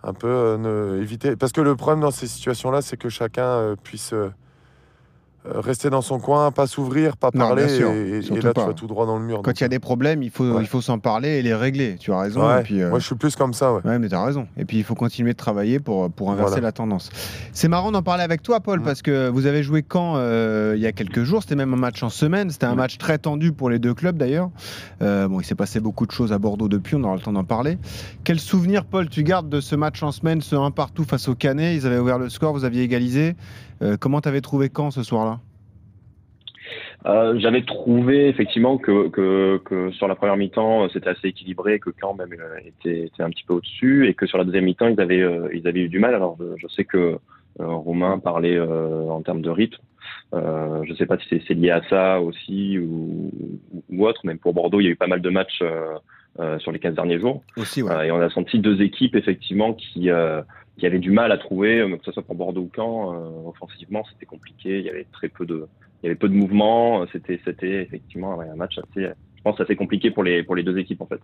un 0.06 0.13
peu 0.13 0.28
euh, 0.28 1.02
éviter. 1.02 1.36
Parce 1.36 1.52
que 1.52 1.62
le 1.62 1.75
problème 1.75 2.02
dans 2.02 2.12
ces 2.12 2.28
situations-là, 2.28 2.81
c'est 2.81 2.98
que 2.98 3.10
chacun 3.10 3.48
euh, 3.48 3.75
puisse 3.75 4.13
euh, 4.13 4.31
rester 5.53 5.89
dans 5.89 6.01
son 6.01 6.19
coin, 6.19 6.51
pas 6.51 6.68
s'ouvrir, 6.68 7.18
pas 7.18 7.31
parler, 7.31 7.63
et, 7.63 8.21
là 8.21 8.51
tu 8.53 8.59
vas 8.59 8.74
tout 8.74 8.88
droit 8.88 9.06
dans 9.06 9.18
le 9.18 9.25
mur. 9.25 9.42
Quand 9.44 9.59
il 9.59 9.62
y 9.62 9.65
a 9.65 9.69
des 9.69 9.80
problèmes, 9.80 10.24
il 10.24 10.31
faut, 10.31 10.59
il 10.59 10.68
faut 10.68 10.81
s'en 10.81 11.00
parler 11.00 11.30
et 11.30 11.42
les 11.42 11.53
régler. 11.53 11.95
Tu 12.00 12.12
as 12.12 12.19
raison. 12.19 12.42
puis, 12.63 12.83
Moi, 12.83 13.00
je 13.00 13.06
suis 13.06 13.15
plus 13.15 13.36
comme 13.36 13.53
ça. 13.53 13.74
Ouais, 13.74 14.00
mais 14.00 14.09
tu 14.09 14.15
as 14.15 14.24
raison. 14.24 14.47
Et 14.57 14.65
puis, 14.65 14.77
il 14.77 14.83
faut 14.83 14.95
continuer 14.95 15.33
de 15.33 15.38
travailler 15.38 15.80
pour, 15.80 16.09
pour 16.12 16.31
inverser 16.31 16.62
la 16.62 16.71
tendance. 16.71 17.09
C'est 17.51 17.68
marrant 17.68 17.92
d'en 17.92 18.01
parler 18.01 18.24
avec 18.24 18.42
toi, 18.42 18.59
Paul, 18.59 18.81
parce 18.81 19.01
que 19.01 19.30
vous 19.30 19.45
avez 19.45 19.63
joué 19.63 19.83
quand 19.83 20.15
euh, 20.18 20.74
il 20.75 20.81
y 20.81 20.88
a 20.88 20.92
quelques 20.92 21.24
jours? 21.24 21.42
C'était 21.42 21.56
même 21.56 21.74
un 21.74 21.77
match 21.77 22.03
en 22.03 22.09
semaine. 22.09 22.50
C'était 22.50 22.65
un 22.65 22.75
match 22.75 22.97
très 22.97 23.18
tendu 23.18 23.51
pour 23.51 23.69
les 23.69 23.80
deux 23.80 23.94
clubs, 23.94 24.18
d'ailleurs. 24.18 24.50
Euh, 25.01 25.27
bon, 25.27 25.39
il 25.39 25.45
s'est 25.45 25.56
passé 25.56 25.80
beaucoup 25.80 26.06
de 26.06 26.12
choses 26.12 26.33
à 26.33 26.38
Bordeaux 26.38 26.68
depuis. 26.68 26.95
On 26.95 27.03
aura 27.03 27.15
le 27.15 27.21
temps 27.21 27.33
d'en 27.33 27.44
parler. 27.44 27.77
Quel 28.24 28.39
souvenir, 28.39 28.86
Paul, 28.86 29.09
tu 29.09 29.24
gardes 29.24 29.50
de 29.50 29.62
ce 29.62 29.75
match 29.75 30.01
en 30.03 30.12
semaine, 30.12 30.42
ce 30.42 30.56
1 30.56 30.71
partout 30.71 31.03
face 31.03 31.27
au 31.27 31.36
Canet? 31.36 31.75
Ils 31.75 31.86
avaient 31.86 32.00
ouvert 32.00 32.19
le 32.19 32.30
score, 32.30 32.53
vous 32.53 32.65
aviez 32.65 32.83
égalisé. 32.83 33.36
Comment 34.00 34.22
tu 34.22 34.30
avais 34.30 34.42
trouvé 34.42 34.70
quand 34.70 34.92
ce 34.92 35.04
soir-là? 35.04 35.40
Euh, 37.06 37.38
j'avais 37.38 37.64
trouvé 37.64 38.28
effectivement 38.30 38.78
que, 38.78 39.10
que, 39.10 39.62
que 39.64 39.92
sur 39.92 40.08
la 40.08 40.16
première 40.16 40.38
mi-temps 40.38 40.90
c'était 40.90 41.10
assez 41.10 41.28
équilibré, 41.28 41.80
que 41.80 41.92
Caen 42.00 42.16
même 42.16 42.34
euh, 42.34 42.58
était, 42.66 43.06
était 43.06 43.22
un 43.22 43.30
petit 43.30 43.44
peu 43.44 43.54
au-dessus 43.54 44.08
et 44.08 44.16
que 44.16 44.26
sur 44.26 44.40
la 44.40 44.44
deuxième 44.44 44.66
mi-temps 44.66 44.88
ils 44.88 45.00
avaient 45.00 45.22
euh, 45.22 45.48
ils 45.54 45.68
avaient 45.68 45.82
eu 45.82 45.90
du 45.90 46.00
mal. 46.00 46.16
Alors 46.16 46.38
je, 46.58 46.68
sais 46.68 46.84
que 46.84 47.18
Romain 47.60 48.18
parlait 48.20 48.60
en 48.60 49.22
termes 49.22 49.42
de 49.42 49.50
rythme. 49.50 49.78
je 50.34 50.90
ne 50.90 50.96
sais 50.96 51.06
pas 51.06 51.18
si 51.20 51.42
c'est 51.48 51.54
lié 51.54 51.70
à 51.70 51.81
ça 51.90 52.20
aussi 52.20 52.80
ou, 52.80 53.31
ou, 53.90 54.08
autre. 54.08 54.22
Même 54.26 54.40
pour 54.40 54.54
Bordeaux, 54.54 54.81
il 54.81 54.86
y 54.86 54.88
a 54.88 54.92
eu 54.92 54.96
pas 54.96 55.08
mal 55.08 55.22
de 55.22 55.30
matchs 55.30 55.64
sur 56.58 56.72
les 56.72 56.80
15 56.80 56.96
derniers 56.96 57.20
jours. 57.20 57.44
Aussi, 57.56 57.81
ouais. 57.81 58.08
et 58.08 58.12
on 58.12 58.20
a 58.20 58.30
senti 58.30 58.60
deux 58.60 58.81
équipes 58.81 59.16
effectivement 59.16 59.74
qui 59.74 60.10
qui 60.77 60.86
avaient 60.86 61.00
du 61.00 61.12
mal 61.12 61.31
à 61.31 61.38
trouver, 61.38 61.86
que 61.98 62.06
ce 62.06 62.12
soit 62.12 62.24
pour 62.24 62.36
Bordeaux 62.36 62.62
ou 62.62 62.72
Caen, 62.75 63.48
offensivement 63.48 64.04
c'était 64.12 64.25
compliqué. 64.25 64.80
Il 64.80 64.86
y 64.86 64.89
avait 64.89 65.07
très 65.12 65.30
peu 65.30 65.45
de 65.45 65.68
il 66.04 66.07
y 66.07 66.10
avait 66.10 66.19
peu 66.19 66.30
de 66.30 66.36
mouvement. 66.36 67.06
C'était, 67.12 67.39
c'était 67.45 67.81
effectivement 67.81 68.39
un 68.39 68.56
match 68.56 68.77
assez, 68.77 69.10
pense, 69.45 69.62
assez 69.62 69.75
compliqué 69.75 70.09
pour 70.09 70.24
les, 70.24 70.44
deux 70.63 70.77
équipes 70.77 71.01
en 71.01 71.06
fait. 71.06 71.19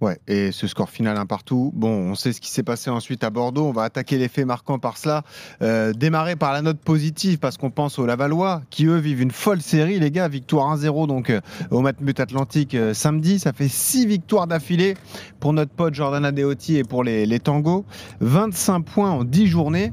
Ouais, 0.00 0.18
et 0.26 0.50
ce 0.50 0.66
score 0.66 0.90
final 0.90 1.16
un 1.16 1.24
partout. 1.24 1.70
Bon, 1.74 2.10
on 2.10 2.14
sait 2.16 2.32
ce 2.32 2.40
qui 2.40 2.50
s'est 2.50 2.64
passé 2.64 2.90
ensuite 2.90 3.22
à 3.22 3.30
Bordeaux. 3.30 3.66
On 3.66 3.72
va 3.72 3.84
attaquer 3.84 4.18
les 4.18 4.28
faits 4.28 4.44
marquants 4.44 4.80
par 4.80 4.98
cela. 4.98 5.22
Euh, 5.62 5.92
démarrer 5.92 6.34
par 6.34 6.52
la 6.52 6.62
note 6.62 6.80
positive 6.80 7.38
parce 7.38 7.56
qu'on 7.56 7.70
pense 7.70 7.98
aux 7.98 8.06
Lavallois 8.06 8.62
qui 8.70 8.86
eux 8.86 8.96
vivent 8.96 9.22
une 9.22 9.30
folle 9.30 9.60
série, 9.60 10.00
les 10.00 10.10
gars. 10.10 10.26
Victoire 10.26 10.76
1-0 10.76 11.06
donc 11.06 11.30
euh, 11.30 11.40
au 11.70 11.80
Matmut 11.80 12.18
Atlantique 12.18 12.74
euh, 12.74 12.92
samedi. 12.92 13.38
Ça 13.38 13.52
fait 13.52 13.68
6 13.68 14.06
victoires 14.06 14.48
d'affilée 14.48 14.94
pour 15.38 15.52
notre 15.52 15.72
pote 15.72 15.94
Jordan 15.94 16.24
Adeoti 16.24 16.76
et 16.76 16.84
pour 16.84 17.04
les, 17.04 17.24
les 17.24 17.38
Tangos. 17.38 17.84
25 18.20 18.80
points 18.80 19.10
en 19.10 19.22
10 19.22 19.46
journées. 19.46 19.92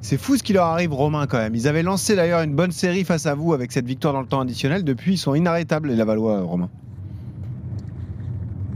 C'est 0.00 0.18
fou 0.18 0.36
ce 0.36 0.42
qui 0.42 0.52
leur 0.52 0.66
arrive, 0.66 0.92
Romain, 0.92 1.26
quand 1.26 1.38
même. 1.38 1.54
Ils 1.54 1.68
avaient 1.68 1.82
lancé 1.82 2.16
d'ailleurs 2.16 2.42
une 2.42 2.54
bonne 2.54 2.72
série 2.72 3.04
face 3.04 3.26
à 3.26 3.34
vous 3.34 3.54
avec 3.54 3.72
cette 3.72 3.86
victoire 3.86 4.12
dans 4.12 4.20
le 4.20 4.26
temps 4.26 4.40
additionnel. 4.40 4.84
Depuis, 4.84 5.14
ils 5.14 5.18
sont 5.18 5.34
inarrêtables, 5.34 5.88
les 5.88 5.96
Lavallois, 5.96 6.42
Romain. 6.42 6.68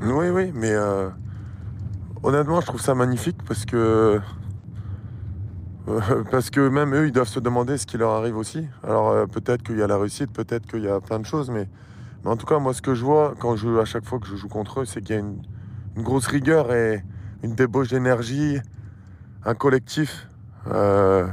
Oui, 0.03 0.31
oui, 0.31 0.51
mais 0.55 0.73
euh, 0.73 1.11
honnêtement, 2.23 2.63
je 2.63 2.67
trouve 2.67 2.81
ça 2.81 2.95
magnifique 2.95 3.37
parce 3.47 3.67
que. 3.67 4.21
Euh, 5.89 6.25
parce 6.31 6.49
que 6.49 6.69
même 6.69 6.95
eux, 6.95 7.07
ils 7.07 7.13
doivent 7.13 7.29
se 7.29 7.41
demander 7.41 7.77
ce 7.77 7.85
qui 7.85 7.99
leur 7.99 8.13
arrive 8.13 8.37
aussi. 8.37 8.67
Alors 8.83 9.11
euh, 9.11 9.27
peut-être 9.27 9.63
qu'il 9.63 9.77
y 9.77 9.83
a 9.83 9.87
la 9.87 9.99
réussite, 9.99 10.33
peut-être 10.33 10.67
qu'il 10.67 10.85
y 10.85 10.89
a 10.89 11.01
plein 11.01 11.19
de 11.19 11.27
choses, 11.27 11.51
mais, 11.51 11.69
en 12.25 12.37
tout 12.37 12.47
cas, 12.47 12.59
moi, 12.59 12.73
ce 12.73 12.81
que 12.81 12.95
je 12.95 13.05
vois 13.05 13.35
quand 13.39 13.57
je, 13.57 13.79
à 13.79 13.85
chaque 13.85 14.07
fois 14.07 14.19
que 14.19 14.27
je 14.27 14.37
joue 14.37 14.49
contre 14.49 14.81
eux, 14.81 14.85
c'est 14.87 15.03
qu'il 15.03 15.17
y 15.17 15.19
a 15.19 15.21
une, 15.21 15.43
grosse 16.03 16.29
rigueur 16.29 16.73
et 16.73 17.05
une 17.43 17.55
débauche 17.55 17.89
d'énergie, 17.89 18.59
un 19.45 19.55
collectif. 19.55 20.29
Euh, 20.69 21.27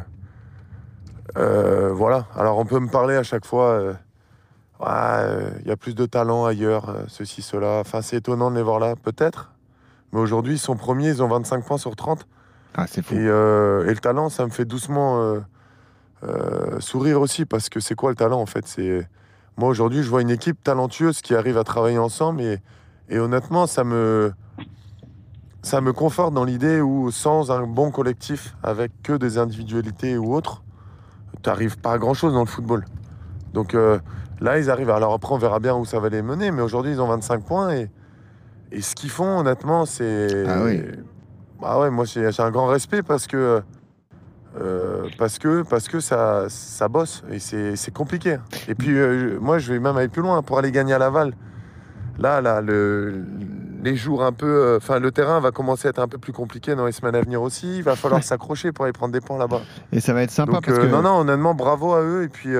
voilà. 1.93 2.27
Alors 2.35 2.57
on 2.57 2.65
peut 2.65 2.79
me 2.79 2.89
parler 2.89 3.15
à 3.15 3.23
chaque 3.23 3.45
fois. 3.45 3.97
Euh, 4.81 5.49
il 5.61 5.67
y 5.67 5.71
a 5.71 5.77
plus 5.77 5.95
de 5.95 6.05
talent 6.05 6.45
ailleurs, 6.45 6.95
ceci, 7.07 7.41
cela. 7.41 7.79
Enfin, 7.79 8.01
c'est 8.01 8.17
étonnant 8.17 8.51
de 8.51 8.55
les 8.55 8.61
voir 8.61 8.79
là, 8.79 8.95
peut-être. 8.95 9.51
Mais 10.13 10.19
aujourd'hui, 10.19 10.55
ils 10.55 10.59
sont 10.59 10.75
premiers, 10.75 11.09
ils 11.09 11.23
ont 11.23 11.27
25 11.27 11.65
points 11.65 11.77
sur 11.77 11.95
30. 11.95 12.27
Ah, 12.75 12.85
c'est 12.87 13.01
fou. 13.01 13.15
Et, 13.15 13.17
le 13.17 13.97
talent, 14.01 14.29
ça 14.29 14.45
me 14.45 14.51
fait 14.51 14.65
doucement 14.65 15.41
sourire 16.79 17.21
aussi, 17.21 17.45
parce 17.45 17.69
que 17.69 17.79
c'est 17.79 17.95
quoi 17.95 18.11
le 18.11 18.15
talent 18.15 18.39
en 18.39 18.45
fait? 18.45 18.67
C'est 18.67 19.07
Moi, 19.57 19.69
aujourd'hui, 19.69 20.03
je 20.03 20.09
vois 20.09 20.21
une 20.21 20.29
équipe 20.29 20.63
talentueuse 20.63 21.21
qui 21.21 21.35
arrive 21.35 21.57
à 21.57 21.63
travailler 21.63 21.97
ensemble, 21.97 22.41
et, 22.41 22.59
et 23.09 23.19
honnêtement, 23.19 23.67
ça 23.67 23.83
me 23.83 24.31
ça 25.67 25.81
me 25.81 25.91
conforte 25.91 26.33
dans 26.33 26.45
l'idée 26.45 26.79
où 26.79 27.11
sans 27.11 27.51
un 27.51 27.67
bon 27.67 27.91
collectif, 27.91 28.55
avec 28.63 28.91
que 29.03 29.11
des 29.11 29.37
individualités 29.37 30.17
ou 30.17 30.33
autres, 30.33 30.63
tu 31.43 31.49
n'arrives 31.49 31.77
pas 31.77 31.91
à 31.91 31.97
grand-chose 31.97 32.33
dans 32.33 32.39
le 32.39 32.45
football. 32.45 32.85
Donc 33.53 33.75
euh, 33.75 33.99
là, 34.41 34.59
ils 34.59 34.69
arrivent. 34.69 34.89
Alors 34.89 35.13
après, 35.13 35.33
on 35.33 35.37
verra 35.37 35.59
bien 35.59 35.75
où 35.75 35.85
ça 35.85 35.99
va 35.99 36.09
les 36.09 36.21
mener, 36.21 36.51
mais 36.51 36.61
aujourd'hui, 36.61 36.91
ils 36.91 37.01
ont 37.01 37.07
25 37.07 37.43
points 37.43 37.73
et, 37.73 37.89
et 38.71 38.81
ce 38.81 38.95
qu'ils 38.95 39.09
font, 39.09 39.39
honnêtement, 39.39 39.85
c'est. 39.85 40.43
Ah 40.47 40.63
oui. 40.63 40.81
Bah 41.61 41.79
ouais, 41.79 41.89
moi, 41.89 42.05
j'ai 42.05 42.29
un 42.37 42.51
grand 42.51 42.67
respect 42.67 43.01
parce 43.01 43.27
que 43.27 43.61
parce 45.17 45.37
que, 45.37 45.63
parce 45.63 45.87
que 45.87 45.99
ça, 45.99 46.45
ça 46.49 46.87
bosse 46.87 47.23
et 47.31 47.39
c'est 47.39 47.93
compliqué. 47.93 48.37
Et 48.67 48.75
puis, 48.75 48.95
moi, 49.39 49.59
je 49.59 49.73
vais 49.73 49.79
même 49.79 49.97
aller 49.97 50.07
plus 50.07 50.21
loin 50.21 50.41
pour 50.41 50.57
aller 50.57 50.71
gagner 50.71 50.93
à 50.93 50.99
Laval. 50.99 51.33
Là, 52.19 52.41
là 52.41 52.61
le, 52.61 53.23
les 53.83 53.95
jours 53.95 54.23
un 54.23 54.31
peu. 54.31 54.75
Enfin, 54.77 54.99
le 54.99 55.11
terrain 55.11 55.39
va 55.39 55.51
commencer 55.51 55.87
à 55.87 55.89
être 55.89 55.99
un 55.99 56.07
peu 56.07 56.17
plus 56.17 56.33
compliqué 56.33 56.75
dans 56.75 56.85
les 56.85 56.91
semaines 56.91 57.15
à 57.15 57.21
venir 57.21 57.41
aussi. 57.41 57.77
Il 57.77 57.83
va 57.83 57.95
falloir 57.95 58.23
s'accrocher 58.23 58.71
pour 58.71 58.85
aller 58.85 58.93
prendre 58.93 59.13
des 59.13 59.21
points 59.21 59.37
là-bas. 59.37 59.61
Et 59.91 59.99
ça 59.99 60.13
va 60.13 60.23
être 60.23 60.31
sympa 60.31 60.59
parce 60.63 60.79
que. 60.79 60.85
Non, 60.85 61.01
non, 61.01 61.19
honnêtement, 61.19 61.53
bravo 61.53 61.93
à 61.93 62.01
eux. 62.01 62.23
Et 62.23 62.29
puis. 62.29 62.51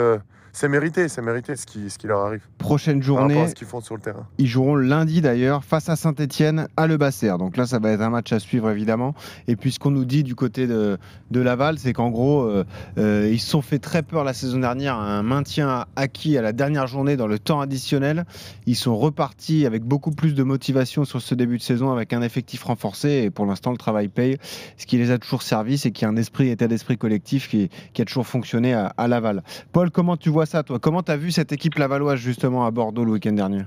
C'est 0.59 0.69
mérité, 0.69 1.07
c'est 1.07 1.21
mérité 1.21 1.55
ce 1.55 1.67
qui, 1.67 2.07
leur 2.07 2.21
arrive. 2.21 2.41
Prochaine 2.67 3.01
journée. 3.01 3.47
ce 3.47 3.55
qu'ils 3.55 3.65
font 3.65 3.79
sur 3.79 3.95
le 3.95 4.01
terrain. 4.01 4.27
Ils 4.37 4.47
joueront 4.47 4.75
lundi 4.75 5.21
d'ailleurs 5.21 5.63
face 5.63 5.87
à 5.87 5.95
Saint-Etienne 5.95 6.67
à 6.75 6.85
Le 6.85 6.97
Basser. 6.97 7.33
Donc 7.39 7.55
là, 7.55 7.65
ça 7.65 7.79
va 7.79 7.91
être 7.91 8.01
un 8.01 8.09
match 8.09 8.33
à 8.33 8.39
suivre 8.39 8.69
évidemment. 8.69 9.15
Et 9.47 9.55
puis 9.55 9.71
ce 9.71 9.79
qu'on 9.79 9.91
nous 9.91 10.03
dit 10.03 10.21
du 10.21 10.35
côté 10.35 10.67
de, 10.67 10.97
de 11.31 11.39
Laval, 11.39 11.79
c'est 11.79 11.93
qu'en 11.93 12.09
gros, 12.09 12.41
euh, 12.41 12.65
euh, 12.97 13.29
ils 13.31 13.39
se 13.39 13.49
sont 13.49 13.61
fait 13.61 13.79
très 13.79 14.03
peur 14.03 14.25
la 14.25 14.33
saison 14.33 14.59
dernière 14.59 14.95
à 14.95 15.17
un 15.17 15.23
maintien 15.23 15.85
acquis 15.95 16.37
à 16.37 16.41
la 16.41 16.51
dernière 16.51 16.87
journée 16.87 17.15
dans 17.15 17.27
le 17.27 17.39
temps 17.39 17.61
additionnel. 17.61 18.25
Ils 18.65 18.75
sont 18.75 18.97
repartis 18.97 19.65
avec 19.65 19.83
beaucoup 19.83 20.11
plus 20.11 20.35
de 20.35 20.43
motivation 20.43 21.05
sur 21.05 21.21
ce 21.21 21.35
début 21.35 21.57
de 21.57 21.63
saison 21.63 21.93
avec 21.93 22.11
un 22.11 22.21
effectif 22.21 22.65
renforcé. 22.65 23.23
Et 23.23 23.29
pour 23.29 23.45
l'instant, 23.45 23.71
le 23.71 23.77
travail 23.77 24.09
paye. 24.09 24.39
Ce 24.75 24.85
qui 24.85 24.97
les 24.97 25.11
a 25.11 25.17
toujours 25.17 25.41
servi, 25.41 25.77
c'est 25.77 25.91
qu'il 25.91 26.03
y 26.03 26.05
a 26.05 26.11
un 26.11 26.17
esprit, 26.17 26.49
état 26.49 26.67
d'esprit 26.67 26.97
collectif 26.97 27.47
qui, 27.47 27.69
qui, 27.93 28.01
a 28.01 28.05
toujours 28.05 28.27
fonctionné 28.27 28.73
à, 28.73 28.87
à 28.97 29.07
Laval. 29.07 29.41
Paul, 29.71 29.89
comment 29.89 30.17
tu 30.17 30.29
vois 30.29 30.45
ça, 30.45 30.63
toi? 30.63 30.79
Comment 30.79 31.01
tu 31.01 31.13
as 31.13 31.17
vu 31.17 31.31
cette 31.31 31.53
équipe 31.53 31.75
lavalloise 31.75 32.19
justement? 32.19 32.56
À 32.65 32.71
Bordeaux 32.71 33.05
le 33.05 33.11
week-end 33.11 33.33
dernier 33.33 33.63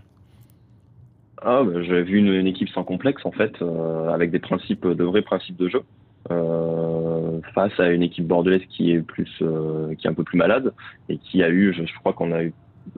ah, 1.43 1.63
bah, 1.65 1.83
J'ai 1.83 2.03
vu 2.03 2.19
une, 2.19 2.47
équipe 2.47 2.69
sans 2.71 2.85
complexe 2.85 3.25
en 3.25 3.33
fait, 3.33 3.53
euh, 3.63 4.11
avec 4.11 4.31
des 4.31 4.39
principes, 4.39 4.87
de 4.87 5.05
vrais 5.05 5.23
principes 5.23 5.57
de 5.57 5.69
jeu. 5.69 5.83
Euh, 6.31 7.41
face 7.55 7.73
à 7.81 7.89
une 7.89 8.03
équipe 8.03 8.27
bordelaise 8.27 8.61
qui 8.69 8.93
est 8.93 9.01
plus, 9.01 9.31
euh, 9.41 9.95
qui 9.95 10.07
est 10.07 10.11
un 10.11 10.15
peu 10.15 10.23
plus 10.23 10.37
malade 10.37 10.75
et 11.09 11.17
qui 11.17 11.43
a 11.43 11.49
eu, 11.49 11.73
je, 11.73 11.99
crois 11.99 12.13
qu'on 12.13 12.31
a 12.33 12.43
eu 12.43 12.53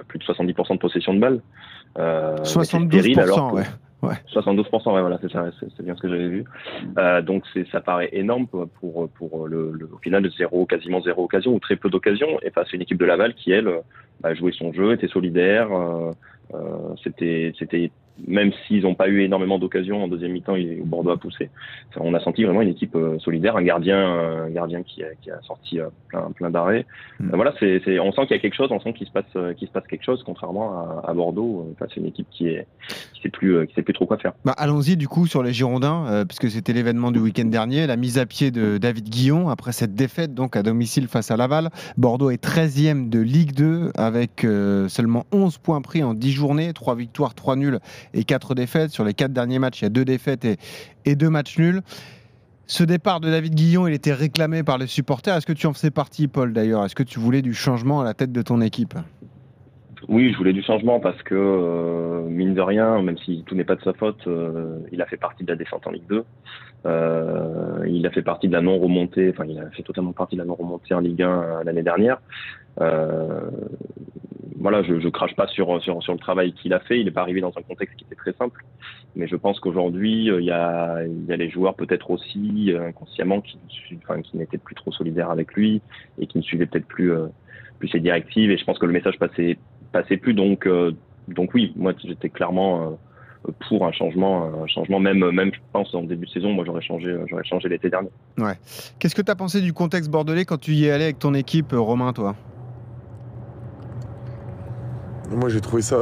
plus 0.09 0.19
de 0.19 0.25
70% 0.25 0.75
de 0.75 0.79
possession 0.79 1.15
de 1.15 1.21
balles. 1.21 1.41
72%, 1.97 3.53
ouais. 3.53 3.63
Ouais. 4.03 4.15
72%, 4.35 4.93
ouais, 4.93 5.01
voilà, 5.01 5.19
c'est 5.21 5.31
ça, 5.31 5.47
c'est 5.61 5.83
bien 5.85 5.95
ce 5.95 6.01
que 6.01 6.09
j'avais 6.09 6.29
vu. 6.29 6.45
Euh, 6.99 7.23
donc 7.23 7.45
ça 7.71 7.81
paraît 7.81 8.09
énorme 8.13 8.49
pour, 8.49 8.69
pour, 8.69 9.09
pour 9.11 9.47
le, 9.47 9.71
le, 9.73 9.89
au 9.93 9.99
final 9.99 10.29
zéro, 10.37 10.67
quasiment 10.67 11.01
zéro 11.03 11.23
occasion 11.25 11.55
ou 11.55 11.61
très 11.61 11.77
peu 11.77 11.89
d'occasions, 11.89 12.41
et 12.43 12.51
face 12.51 12.67
à 12.73 12.77
une 12.77 12.83
équipe 12.83 12.99
de 12.99 13.05
Laval 13.05 13.35
qui 13.35 13.53
elle 13.53 13.71
bah, 14.21 14.35
jouait 14.35 14.53
son 14.53 14.73
jeu, 14.73 14.93
était 14.93 15.07
solidaire, 15.07 15.73
euh, 15.73 16.11
euh, 16.55 16.95
c'était 17.05 17.53
c'était 17.59 17.93
même 18.26 18.52
s'ils 18.67 18.83
n'ont 18.83 18.95
pas 18.95 19.09
eu 19.09 19.23
énormément 19.23 19.59
d'occasions 19.59 20.05
en 20.05 20.09
deuxième 20.09 20.33
mi-temps, 20.33 20.57
Bordeaux 20.85 21.11
a 21.11 21.17
poussé. 21.17 21.50
On 21.97 22.14
a 22.14 22.21
senti 22.21 22.45
vraiment 22.45 22.62
une 22.62 22.69
équipe 22.69 22.95
euh, 22.95 23.19
solidaire, 23.19 23.57
un 23.57 23.62
gardien, 23.62 23.99
un 23.99 24.50
gardien 24.50 24.83
qui 24.83 25.02
a, 25.02 25.09
qui 25.21 25.31
a 25.31 25.41
sorti 25.43 25.81
euh, 25.81 25.88
plein, 26.09 26.31
plein 26.33 26.50
d'arrêts. 26.50 26.87
Mm. 27.21 27.31
Voilà, 27.35 27.55
c'est, 27.59 27.99
on 27.99 28.12
sent 28.12 28.23
qu'il 28.26 28.37
y 28.37 28.38
a 28.38 28.43
quelque 28.43 28.55
chose, 28.55 28.69
on 28.71 28.81
sent 28.81 28.93
qu'il 28.93 29.07
se 29.07 29.12
passe, 29.12 29.25
euh, 29.37 29.55
qu'il 29.55 29.69
se 29.69 29.73
passe 29.73 29.87
quelque 29.87 30.05
chose, 30.05 30.23
contrairement 30.25 30.73
à, 30.73 31.11
à 31.11 31.14
Bordeaux. 31.14 31.75
c'est 31.81 31.97
une 31.97 32.07
équipe 32.07 32.26
qui 32.31 32.49
est, 32.49 32.67
qui 33.12 33.23
sait 33.23 33.29
plus, 33.29 33.67
qui 33.67 33.75
sait 33.75 33.83
plus 33.83 33.95
trop 33.95 34.07
quoi 34.07 34.19
faire. 34.19 34.33
Bah, 34.45 34.55
allons-y 34.57 34.97
du 34.97 35.09
coup 35.09 35.26
sur 35.26 35.43
les 35.43 35.52
Girondins, 35.52 36.25
puisque 36.26 36.50
c'était 36.50 36.73
l'événement 36.73 37.11
du 37.11 37.19
week-end 37.19 37.45
dernier, 37.45 37.87
la 37.87 37.97
mise 37.97 38.19
à 38.19 38.26
pied 38.26 38.50
de 38.50 38.79
David 38.79 39.09
Guillon 39.09 39.49
après 39.49 39.73
cette 39.73 39.95
défaite 39.95 40.35
donc 40.35 40.57
à 40.57 40.62
domicile 40.62 41.09
face 41.09 41.31
à 41.31 41.37
Laval. 41.37 41.71
Bordeaux 41.97 42.31
est 42.31 42.43
13e 42.43 43.09
de 43.09 43.21
Ligue 43.21 43.52
2 43.52 43.91
avec 43.97 44.47
seulement 44.88 45.25
11 45.33 45.59
points 45.59 45.81
pris 45.81 46.02
en 46.02 46.14
10 46.14 46.33
journées, 46.33 46.73
3 46.73 46.95
victoires, 46.95 47.35
3 47.35 47.57
nuls 47.57 47.79
et 48.14 48.25
4 48.25 48.54
défaites. 48.54 48.90
Sur 48.90 49.04
les 49.04 49.14
4 49.14 49.33
derniers 49.33 49.59
matchs, 49.59 49.81
il 49.81 49.85
y 49.85 49.87
a 49.87 49.90
2 49.90 50.04
défaites 50.04 50.45
et, 50.45 50.57
et 51.04 51.16
2 51.16 51.31
matchs 51.31 51.59
nuls. 51.59 51.83
Ce 52.66 52.85
départ 52.85 53.21
de 53.21 53.28
David 53.28 53.54
Guillon, 53.54 53.87
il 53.87 53.92
était 53.92 54.14
réclamé 54.14 54.62
par 54.62 54.78
les 54.78 54.87
supporters. 54.87 55.37
Est-ce 55.37 55.47
que 55.47 55.52
tu 55.52 55.66
en 55.66 55.73
faisais 55.73 55.90
partie, 55.90 56.28
Paul, 56.28 56.52
d'ailleurs? 56.52 56.85
Est-ce 56.85 56.95
que 56.95 57.02
tu 57.02 57.19
voulais 57.19 57.42
du 57.42 57.54
changement 57.54 58.00
à 58.00 58.04
la 58.04 58.14
tête 58.14 58.33
de 58.33 58.42
ton 58.42 58.61
équipe? 58.61 58.95
Oui, 60.09 60.33
je 60.33 60.38
voulais 60.38 60.52
du 60.52 60.62
changement 60.62 60.99
parce 60.99 61.23
que, 61.23 61.35
euh, 61.35 62.23
mine 62.28 62.54
de 62.54 62.61
rien, 62.61 63.02
même 63.02 63.19
si 63.19 63.45
tout 63.47 63.54
n'est 63.54 63.64
pas 63.64 63.76
de 63.76 63.83
sa 63.83 63.92
faute, 63.92 64.26
euh, 64.26 64.78
il 64.90 65.00
a 65.02 65.07
fait 65.07 65.16
partie 65.16 65.45
de 65.45 65.50
la 65.50 65.57
descente 65.57 65.87
en 65.87 65.90
Ligue 65.90 66.07
2. 66.09 66.25
Euh, 66.85 67.85
il 67.87 68.07
a 68.07 68.11
fait 68.11 68.23
partie 68.23 68.49
de 68.49 68.53
la 68.53 68.61
non-remontée, 68.61 69.31
enfin, 69.31 69.45
il 69.49 69.59
a 69.59 69.71
fait 69.71 69.83
totalement 69.83 70.12
partie 70.12 70.37
de 70.37 70.41
la 70.41 70.47
non-remontée 70.47 70.95
en 70.95 71.01
Ligue 71.01 71.23
1 71.23 71.65
l'année 71.65 71.83
dernière. 71.83 72.21
voilà, 72.79 74.83
je, 74.83 75.01
je 75.01 75.09
crache 75.09 75.35
pas 75.35 75.47
sur, 75.49 75.83
sur, 75.83 76.03
sur 76.03 76.12
le 76.12 76.19
travail 76.19 76.53
qu'il 76.53 76.73
a 76.73 76.81
fait. 76.81 77.01
Il 77.01 77.05
n'est 77.05 77.11
pas 77.11 77.23
arrivé 77.23 77.41
dans 77.41 77.53
un 77.57 77.62
contexte 77.62 77.97
qui 77.97 78.05
était 78.05 78.15
très 78.15 78.33
simple. 78.33 78.65
Mais 79.15 79.27
je 79.27 79.37
pense 79.37 79.61
qu'aujourd'hui, 79.61 80.27
il 80.27 80.45
y 80.45 80.51
a, 80.51 81.05
il 81.05 81.27
y 81.27 81.33
a 81.33 81.37
les 81.37 81.51
joueurs 81.51 81.75
peut-être 81.75 82.11
aussi, 82.11 82.73
inconsciemment, 82.79 83.41
qui, 83.41 83.59
enfin, 83.99 84.23
qui 84.23 84.37
n'étaient 84.37 84.59
plus 84.59 84.75
trop 84.75 84.93
solidaires 84.93 85.31
avec 85.31 85.53
lui 85.55 85.83
et 86.19 86.27
qui 86.27 86.39
ne 86.39 86.43
suivaient 86.43 86.67
peut-être 86.67 86.87
plus, 86.87 87.12
plus 87.79 87.89
ses 87.89 88.01
directives. 88.01 88.51
Et 88.51 88.57
je 88.57 88.65
pense 88.65 88.79
que 88.79 88.87
le 88.87 88.93
message 88.93 89.19
passait 89.19 89.59
passait 89.93 90.17
plus. 90.17 90.35
Donc, 90.35 90.67
euh, 90.67 90.93
donc 91.29 91.55
oui, 91.55 91.73
moi 91.77 91.93
j'étais 92.03 92.31
clairement 92.31 92.83
euh, 92.83 92.91
pour 93.69 93.87
un 93.87 93.93
changement, 93.93 94.45
un 94.63 94.67
changement 94.67 95.01
même, 95.01 95.31
même 95.31 95.51
je 95.53 95.59
pense 95.73 95.95
en 95.95 96.03
début 96.03 96.27
de 96.27 96.31
saison, 96.31 96.53
moi 96.53 96.65
j'aurais 96.65 96.83
changé, 96.83 97.17
j'aurais 97.29 97.45
changé 97.45 97.69
l'été 97.69 97.91
dernier. 97.91 98.11
Ouais. 98.39 98.55
Qu'est-ce 98.99 99.15
que 99.15 99.23
tu 99.23 99.31
as 99.31 99.37
pensé 99.37 99.61
du 99.61 99.73
contexte 99.73 100.11
bordelais 100.11 100.45
quand 100.45 100.59
tu 100.59 100.73
y 100.73 100.87
es 100.87 100.91
allé 100.91 101.05
avec 101.05 101.19
ton 101.19 101.35
équipe, 101.35 101.73
Romain, 101.73 102.13
toi? 102.13 102.35
Moi 105.31 105.49
j'ai 105.49 105.63
trouvé 105.63 105.81
ça, 105.81 105.97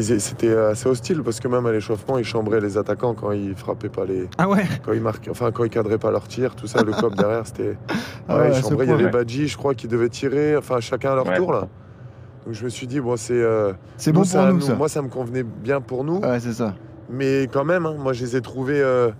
c'était 0.00 0.54
assez 0.54 0.88
hostile 0.88 1.22
parce 1.22 1.40
que 1.40 1.48
même 1.48 1.66
à 1.66 1.72
l'échauffement 1.72 2.18
ils 2.18 2.24
chambraient 2.24 2.60
les 2.60 2.78
attaquants 2.78 3.14
quand 3.14 3.32
ils 3.32 3.54
frappaient 3.54 3.88
pas 3.88 4.04
les, 4.04 4.28
ah 4.38 4.48
ouais? 4.48 4.64
quand 4.84 4.92
ils 4.92 5.00
marquaient, 5.00 5.30
enfin 5.30 5.50
quand 5.50 5.64
ils 5.64 5.70
cadraient 5.70 5.98
pas 5.98 6.12
leur 6.12 6.28
tir, 6.28 6.54
tout 6.54 6.68
ça, 6.68 6.82
le 6.84 6.92
cop 7.00 7.16
derrière 7.16 7.44
c'était, 7.46 7.76
ah 8.28 8.38
ouais, 8.38 8.50
ils 8.50 8.62
chambraient, 8.62 8.86
il 8.86 8.90
y 8.90 8.94
avait 8.94 9.08
Badji, 9.08 9.48
je 9.48 9.56
crois, 9.56 9.74
qui 9.74 9.88
devait 9.88 10.08
tirer, 10.08 10.56
enfin 10.56 10.78
chacun 10.78 11.12
à 11.12 11.14
leur 11.16 11.32
tour 11.34 11.52
là. 11.52 11.68
Donc 12.44 12.54
je 12.54 12.64
me 12.64 12.68
suis 12.68 12.86
dit, 12.86 13.00
bon, 13.00 13.16
c'est. 13.16 13.32
Euh, 13.32 13.72
c'est 13.96 14.12
bon 14.12 14.22
pour 14.22 14.46
nous, 14.46 14.60
ça. 14.60 14.74
Moi, 14.74 14.88
ça 14.88 15.02
me 15.02 15.08
convenait 15.08 15.42
bien 15.42 15.80
pour 15.80 16.04
nous. 16.04 16.18
Ouais, 16.18 16.40
c'est 16.40 16.52
ça. 16.52 16.74
Mais 17.08 17.48
quand 17.50 17.64
même, 17.64 17.86
hein, 17.86 17.96
moi, 17.98 18.12
je 18.12 18.24
les 18.24 18.36
ai 18.36 18.40
trouvés 18.42 18.80
euh, 18.80 19.10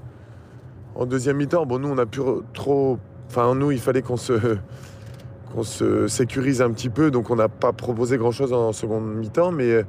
en 0.94 1.06
deuxième 1.06 1.38
mi-temps. 1.38 1.64
Bon, 1.64 1.78
nous, 1.78 1.88
on 1.88 1.98
a 1.98 2.06
pu 2.06 2.20
trop. 2.52 2.98
Enfin, 3.28 3.54
nous, 3.54 3.70
il 3.70 3.80
fallait 3.80 4.02
qu'on 4.02 4.18
se, 4.18 4.34
qu'on 5.54 5.62
se 5.62 6.06
sécurise 6.06 6.60
un 6.60 6.70
petit 6.70 6.90
peu. 6.90 7.10
Donc, 7.10 7.30
on 7.30 7.36
n'a 7.36 7.48
pas 7.48 7.72
proposé 7.72 8.18
grand-chose 8.18 8.52
en 8.52 8.72
seconde 8.72 9.06
mi-temps. 9.14 9.52
Mais 9.52 9.70
euh, 9.70 9.84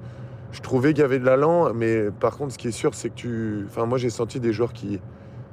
je 0.54 0.62
trouvais 0.62 0.94
qu'il 0.94 1.01
y 1.01 1.06
avait 1.06 1.20
de 1.20 1.25
l'allant. 1.25 1.74
Mais 1.74 2.10
par 2.12 2.38
contre, 2.38 2.54
ce 2.54 2.58
qui 2.58 2.70
est 2.70 2.72
sûr, 2.72 2.96
c'est 2.96 3.10
que 3.10 3.15
tu. 3.15 3.65
Enfin, 3.68 3.86
moi, 3.86 3.98
j'ai 3.98 4.10
senti 4.10 4.39
des 4.39 4.54
joueurs 4.54 4.72
qui, 4.72 5.01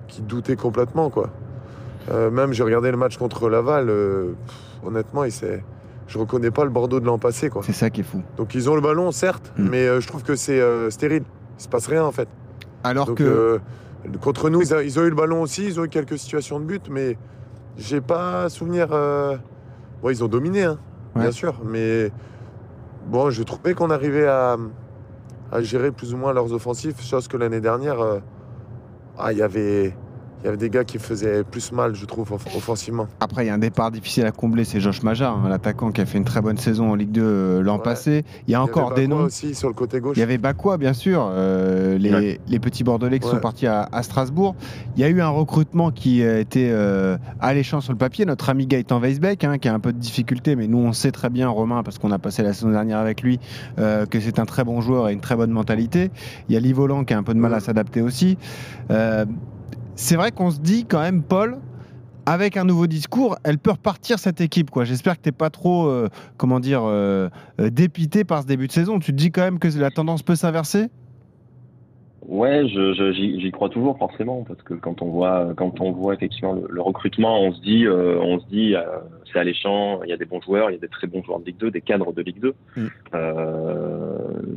qui 0.07 0.23
doutaient 0.23 0.57
complètement, 0.57 1.11
quoi. 1.11 1.31
même, 2.09 2.53
j'ai 2.53 2.63
regardé 2.63 2.93
le 2.93 2.97
match 2.97 3.17
contre 3.17 3.49
Laval. 3.49 3.91
honnêtement, 4.85 5.25
il 5.25 5.33
s'est 5.33 5.65
je 6.13 6.19
reconnais 6.19 6.51
pas 6.51 6.65
le 6.65 6.71
Bordeaux 6.71 7.01
de 7.01 7.07
l'an 7.07 7.19
passé. 7.19 7.49
Quoi. 7.49 7.63
C'est 7.65 7.73
ça 7.73 7.89
qui 7.89 8.03
est 8.03 8.05
fou. 8.05 8.23
Donc 8.37 8.55
ils 8.55 8.69
ont 8.69 8.75
le 8.75 8.83
ballon, 8.83 9.11
certes, 9.13 9.51
mm. 9.57 9.69
mais 9.71 9.87
euh, 9.87 10.01
je 10.01 10.07
trouve 10.07 10.23
que 10.23 10.37
c'est 10.37 10.61
euh, 10.61 10.91
stérile. 10.91 11.25
Il 11.59 11.63
se 11.63 11.69
passe 11.69 11.87
rien 11.87 12.05
en 12.05 12.13
fait. 12.13 12.29
Alors 12.85 13.15
que. 13.15 13.25
Euh, 13.25 13.59
contre 14.21 14.51
nous, 14.51 14.61
ils, 14.61 14.99
ont 14.99 15.05
eu 15.05 15.09
le 15.09 15.15
ballon 15.15 15.41
aussi, 15.41 15.65
ils 15.65 15.81
ont 15.81 15.85
eu 15.85 15.89
quelques 15.89 16.19
situations 16.19 16.59
de 16.61 16.65
but, 16.65 16.89
mais 16.91 17.17
j'ai 17.79 18.01
pas 18.01 18.49
souvenir. 18.51 18.89
Ouais, 20.03 20.13
ils 20.13 20.25
ont 20.25 20.29
dominé, 20.29 20.65
hein, 20.65 20.79
bien 21.15 21.31
sûr, 21.31 21.61
mais 21.65 22.11
bon, 23.07 23.31
je 23.31 23.45
trouvais 23.45 23.75
qu'on 23.75 23.91
arrivait 23.91 24.27
à, 24.27 24.57
à, 25.53 25.63
gérer 25.63 25.93
plus 25.93 26.13
ou 26.13 26.17
moins 26.17 26.33
leurs 26.33 26.53
offensifs, 26.53 27.01
chose 27.01 27.29
que 27.29 27.37
l'année 27.37 27.61
dernière, 27.61 27.99
ah, 29.17 29.33
il 29.33 29.39
y 29.39 29.43
avait 29.43 29.95
il 30.43 30.47
y 30.47 30.49
avait 30.49 30.57
des 30.57 30.71
gars 30.71 30.83
qui 30.83 30.99
faisaient 30.99 31.45
plus 31.45 31.71
mal, 31.71 31.95
je 31.95 32.05
trouve, 32.05 32.33
offensivement. 32.33 33.07
Après, 33.21 33.45
il 33.45 33.47
y 33.47 33.51
a 33.51 33.55
un 33.55 33.59
départ 33.59 33.93
difficile 33.93 34.27
à 34.27 34.33
combler, 34.33 34.65
c'est 34.65 34.81
Josh 34.81 35.03
Maja, 35.05 35.31
hein, 35.31 35.49
l'attaquant 35.49 35.93
qui 35.93 36.01
a 36.01 36.07
fait 36.07 36.19
une 36.19 36.25
très 36.25 36.41
bonne 36.41 36.57
saison 36.57 36.91
en 36.91 36.95
Ligue 36.97 37.13
2 37.13 37.23
euh, 37.23 37.63
l'an 37.63 37.79
passé. 37.79 38.25
Il 38.49 38.53
y 38.53 38.57
a 38.57 38.63
encore 38.63 38.95
des 38.95 39.07
noms. 39.07 39.21
aussi 39.21 39.55
sur 39.55 39.69
le 39.69 39.75
côté 39.75 40.01
gauche. 40.01 40.17
Il 40.17 40.21
y 40.21 40.23
avait 40.25 40.39
Bakwa, 40.39 40.79
bien 40.79 40.95
sûr, 40.95 41.29
euh, 41.31 41.97
les, 41.97 42.41
les, 42.49 42.59
petits 42.59 42.83
Bordelais 42.83 43.21
qui 43.21 43.29
sont 43.29 43.39
partis 43.39 43.69
à, 43.69 43.89
Strasbourg. 44.03 44.57
Il 44.97 45.01
y 45.01 45.05
a 45.05 45.09
eu 45.09 45.21
un 45.21 45.29
recrutement 45.29 45.93
qui 45.93 46.23
euh, 46.23 47.17
alléchant 47.41 47.81
sur 47.81 47.93
le 47.93 47.99
papier. 47.99 48.25
Notre 48.25 48.51
ami 48.51 48.67
Gaëtan 48.67 48.99
Weisbeck, 48.99 49.45
hein, 49.45 49.59
qui 49.59 49.69
a 49.69 49.75
un 49.75 49.81
peu 49.81 49.93
de 49.93 49.99
difficulté, 49.99 50.57
mais 50.57 50.67
nous, 50.67 50.79
on 50.79 50.93
sait 50.93 51.13
très 51.13 51.31
bien, 51.31 51.49
Romain, 51.49 51.85
parce 51.85 51.99
qu'on 51.99 52.11
a 52.11 52.19
passé 52.19 52.43
la 52.43 52.53
saison 52.53 52.71
dernière 52.71 52.99
avec 52.99 53.23
lui, 53.23 53.39
que 53.77 54.21
c'est 54.21 54.41
un 54.41 54.45
très 54.45 54.65
bon 54.65 54.81
joueur 54.81 55.09
et 55.09 55.13
une 55.13 55.21
très 55.21 55.37
bonne 55.37 55.53
mentalité. 55.53 56.11
Il 56.49 56.55
y 56.55 56.57
a 56.57 56.61
Livolan 56.61 57.05
qui 57.05 57.15
a 57.15 57.19
un 57.19 57.23
peu 57.23 57.35
de 57.35 57.39
mal 57.39 57.55
à 57.55 57.61
s'adapter 57.61 58.03
aussi 58.03 58.37
c'est 59.95 60.17
vrai 60.17 60.33
qu'on 60.33 60.51
se 60.51 60.61
dit 60.61 60.85
quand 60.87 61.01
même, 61.01 61.23
Paul, 61.23 61.59
avec 62.27 62.57
un 62.57 62.65
nouveau 62.65 62.87
discours, 62.87 63.37
elle 63.45 63.59
peut 63.59 63.73
repartir 63.73 64.19
cette 64.19 64.41
équipe. 64.41 64.71
Quoi. 64.71 64.85
J'espère 64.85 65.17
que 65.17 65.23
tu 65.23 65.29
n'es 65.29 65.33
pas 65.33 65.51
trop, 65.51 65.87
euh, 65.87 66.09
comment 66.37 66.61
dire, 66.61 66.83
euh, 66.85 67.29
euh, 67.61 67.71
dépité 67.71 68.25
par 68.25 68.43
ce 68.43 68.47
début 68.47 68.69
de 68.69 68.73
saison. 68.73 68.99
Tu 68.99 69.13
te 69.13 69.17
dis 69.17 69.31
quand 69.31 69.43
même 69.43 69.59
que 69.59 69.69
la 69.79 69.91
tendance 69.91 70.23
peut 70.23 70.37
s'inverser? 70.37 70.89
Ouais, 72.27 72.69
j'y 72.69 73.51
crois 73.51 73.69
toujours 73.69 73.99
forcément 73.99 74.45
parce 74.45 74.63
que 74.63 74.75
quand 74.75 75.03
on 75.03 75.11
voit, 75.11 75.55
quand 75.57 75.81
on 75.81 75.91
voit 75.91 76.15
effectivement 76.15 76.55
le, 76.55 76.81
recrutement, 76.81 77.43
on 77.43 77.53
se 77.53 77.61
dit, 77.61 77.87
on 77.89 78.39
se 78.39 78.47
dit, 78.47 78.75
c'est 79.33 79.39
alléchant. 79.39 80.03
Il 80.05 80.11
y 80.11 80.13
a 80.13 80.17
des 80.17 80.25
bons 80.25 80.41
joueurs, 80.41 80.71
il 80.71 80.75
y 80.75 80.77
a 80.77 80.81
des 80.81 80.89
très 80.89 81.09
bons 81.09 81.23
joueurs 81.25 81.41
de 81.41 81.47
Ligue 81.47 81.59
2, 81.59 81.71
des 81.73 81.81
cadres 81.81 82.13
de 82.13 82.23
Ligue 82.23 82.41
2. 82.41 82.55
Mm. 82.77 82.89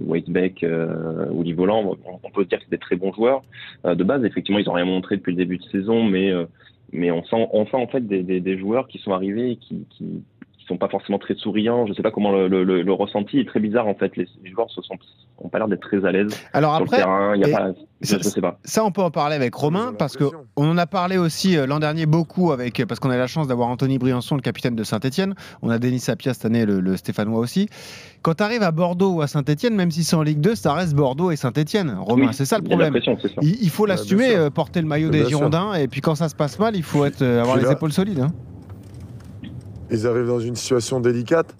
Weightbeck 0.05 0.63
euh, 0.63 1.27
ou 1.31 1.43
Livolan, 1.43 1.98
on, 2.05 2.29
peut 2.31 2.45
dire 2.45 2.60
que 2.60 2.65
c'est 2.65 2.72
des 2.72 2.77
très 2.77 2.95
bons 2.95 3.13
joueurs. 3.13 3.43
Euh, 3.86 3.95
de 3.95 4.03
base, 4.03 4.24
effectivement, 4.24 4.60
ils 4.60 4.65
n'ont 4.65 4.74
rien 4.74 4.86
montré 4.86 5.17
depuis 5.17 5.31
le 5.31 5.38
début 5.38 5.57
de 5.57 5.63
saison, 5.63 6.03
mais, 6.03 6.31
euh, 6.31 6.45
mais 6.91 7.12
on 7.12 7.24
sent, 7.24 7.48
on 7.51 7.65
sent 7.65 7.77
en 7.77 7.88
fait 7.88 8.01
des, 8.01 8.24
des, 8.24 8.57
joueurs 8.57 8.88
qui 8.88 9.00
sont 9.00 9.12
arrivés 9.12 9.51
et 9.51 9.55
qui, 9.57 9.86
qui, 9.89 10.24
sont 10.67 10.77
pas 10.77 10.88
forcément 10.88 11.19
très 11.19 11.36
souriants. 11.36 11.86
Je 11.88 11.93
sais 11.93 12.01
pas 12.01 12.12
comment 12.12 12.31
le, 12.31 12.48
le, 12.48 12.63
le, 12.63 12.93
ressenti 12.93 13.39
est 13.39 13.48
très 13.48 13.60
bizarre 13.60 13.88
en 13.88 13.95
fait. 13.95 14.15
Les, 14.17 14.27
joueurs 14.51 14.69
se 14.69 14.81
sont 14.81 14.95
ont 15.38 15.50
pas 15.50 15.60
l'air 15.60 15.67
d'être 15.67 15.81
très 15.81 16.05
à 16.05 16.12
l'aise 16.12 16.29
Alors 16.53 16.75
après, 16.75 17.03
Il 17.36 17.41
y 17.41 17.53
a 17.53 17.57
pas, 17.57 17.74
je, 18.01 18.17
sais 18.17 18.41
pas. 18.41 18.60
Ça, 18.63 18.86
on 18.86 18.91
peut 18.91 19.01
en 19.01 19.12
parler 19.12 19.36
avec 19.36 19.53
Romain 19.53 19.93
parce 19.98 20.15
que 20.17 20.25
on 20.55 20.69
en 20.69 20.77
a 20.77 20.86
parlé 20.86 21.17
aussi 21.17 21.57
euh, 21.57 21.65
l'an 21.65 21.79
dernier 21.79 22.05
beaucoup 22.05 22.51
avec 22.51 22.84
parce 22.88 23.00
qu'on 23.00 23.10
a 23.10 23.17
la 23.17 23.27
chance 23.27 23.48
d'avoir 23.48 23.67
Anthony 23.69 23.98
Briançon, 23.98 24.36
le 24.36 24.41
capitaine 24.41 24.75
de 24.75 24.84
Saint-Etienne. 24.84 25.36
On 25.62 25.69
a 25.69 25.77
Denis 25.77 26.00
Sapia 26.00 26.34
cette 26.34 26.45
année, 26.45 26.65
le, 26.65 26.98
Stéphanois 26.98 27.39
aussi. 27.39 27.67
Quand 28.22 28.36
tu 28.36 28.43
arrives 28.43 28.63
à 28.63 28.72
Bordeaux 28.72 29.15
ou 29.15 29.22
à 29.22 29.27
Saint-Etienne, 29.27 29.75
même 29.75 29.91
si 29.91 30.03
c'est 30.03 30.15
en 30.15 30.24
Ligue 30.24 30.39
2, 30.39 30.55
ça 30.55 30.74
reste 30.74 30.95
Bordeaux 30.95 31.31
et 31.31 31.36
Saint-Etienne. 31.36 31.95
Romain, 32.00 32.31
c'est 32.31 32.45
ça 32.45 32.57
le 32.57 32.63
problème. 32.63 32.98
Il, 33.41 33.69
faut 33.69 33.86
l'assumer, 33.86 34.36
euh, 34.36 34.50
porter 34.50 34.81
le 34.81 34.88
maillot 34.88 35.10
des 35.10 35.25
Girondins, 35.25 35.74
et 35.74 35.88
puis 35.88 36.01
quand 36.01 36.15
ça 36.15 36.29
se 36.29 36.36
passe 36.36 36.57
mal, 36.60 36.75
il 36.75 36.84
faut 36.84 37.05
être, 37.05 37.22
euh, 37.22 37.41
avoir 37.41 37.57
les 37.57 37.69
épaules 37.69 37.93
solides. 37.93 38.19
Hein 38.19 38.31
ils 39.92 40.08
arrivent 40.08 40.27
dans 40.27 40.39
une 40.39 40.56
situation 40.56 41.00
délicate. 41.00 41.56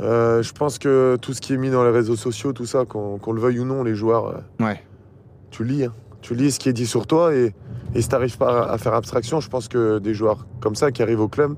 Euh, 0.00 0.42
je 0.42 0.52
pense 0.52 0.78
que 0.78 1.16
tout 1.20 1.34
ce 1.34 1.40
qui 1.40 1.52
est 1.52 1.56
mis 1.58 1.70
dans 1.70 1.84
les 1.84 1.90
réseaux 1.90 2.16
sociaux, 2.16 2.52
tout 2.52 2.66
ça, 2.66 2.84
qu'on 2.86 3.32
le 3.32 3.40
veuille 3.40 3.60
ou 3.60 3.64
non, 3.64 3.82
les 3.82 3.94
joueurs, 3.94 4.26
euh, 4.28 4.64
ouais. 4.64 4.82
tu 5.50 5.64
lis. 5.64 5.84
Hein. 5.84 5.92
Tu 6.22 6.34
lis 6.34 6.52
ce 6.52 6.58
qui 6.58 6.68
est 6.68 6.72
dit 6.72 6.86
sur 6.86 7.06
toi 7.06 7.34
et, 7.34 7.54
et 7.94 8.02
si 8.02 8.08
tu 8.08 8.14
n'arrives 8.14 8.36
pas 8.36 8.70
à 8.70 8.78
faire 8.78 8.94
abstraction, 8.94 9.40
je 9.40 9.48
pense 9.48 9.68
que 9.68 9.98
des 9.98 10.14
joueurs 10.14 10.46
comme 10.60 10.74
ça 10.74 10.90
qui 10.92 11.02
arrivent 11.02 11.20
au 11.20 11.28
club, 11.28 11.54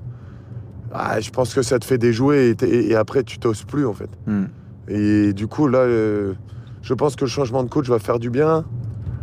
ah, 0.92 1.20
je 1.20 1.30
pense 1.30 1.54
que 1.54 1.62
ça 1.62 1.78
te 1.78 1.84
fait 1.84 1.98
déjouer 1.98 2.54
et, 2.60 2.90
et 2.90 2.94
après 2.94 3.22
tu 3.24 3.38
t'oses 3.38 3.64
plus 3.64 3.86
en 3.86 3.92
fait. 3.92 4.10
Hmm. 4.26 4.44
Et 4.88 5.32
du 5.32 5.46
coup, 5.46 5.68
là, 5.68 5.78
euh, 5.78 6.34
je 6.82 6.94
pense 6.94 7.16
que 7.16 7.24
le 7.24 7.30
changement 7.30 7.62
de 7.62 7.68
coach 7.68 7.88
va 7.88 7.98
faire 7.98 8.18
du 8.18 8.30
bien. 8.30 8.64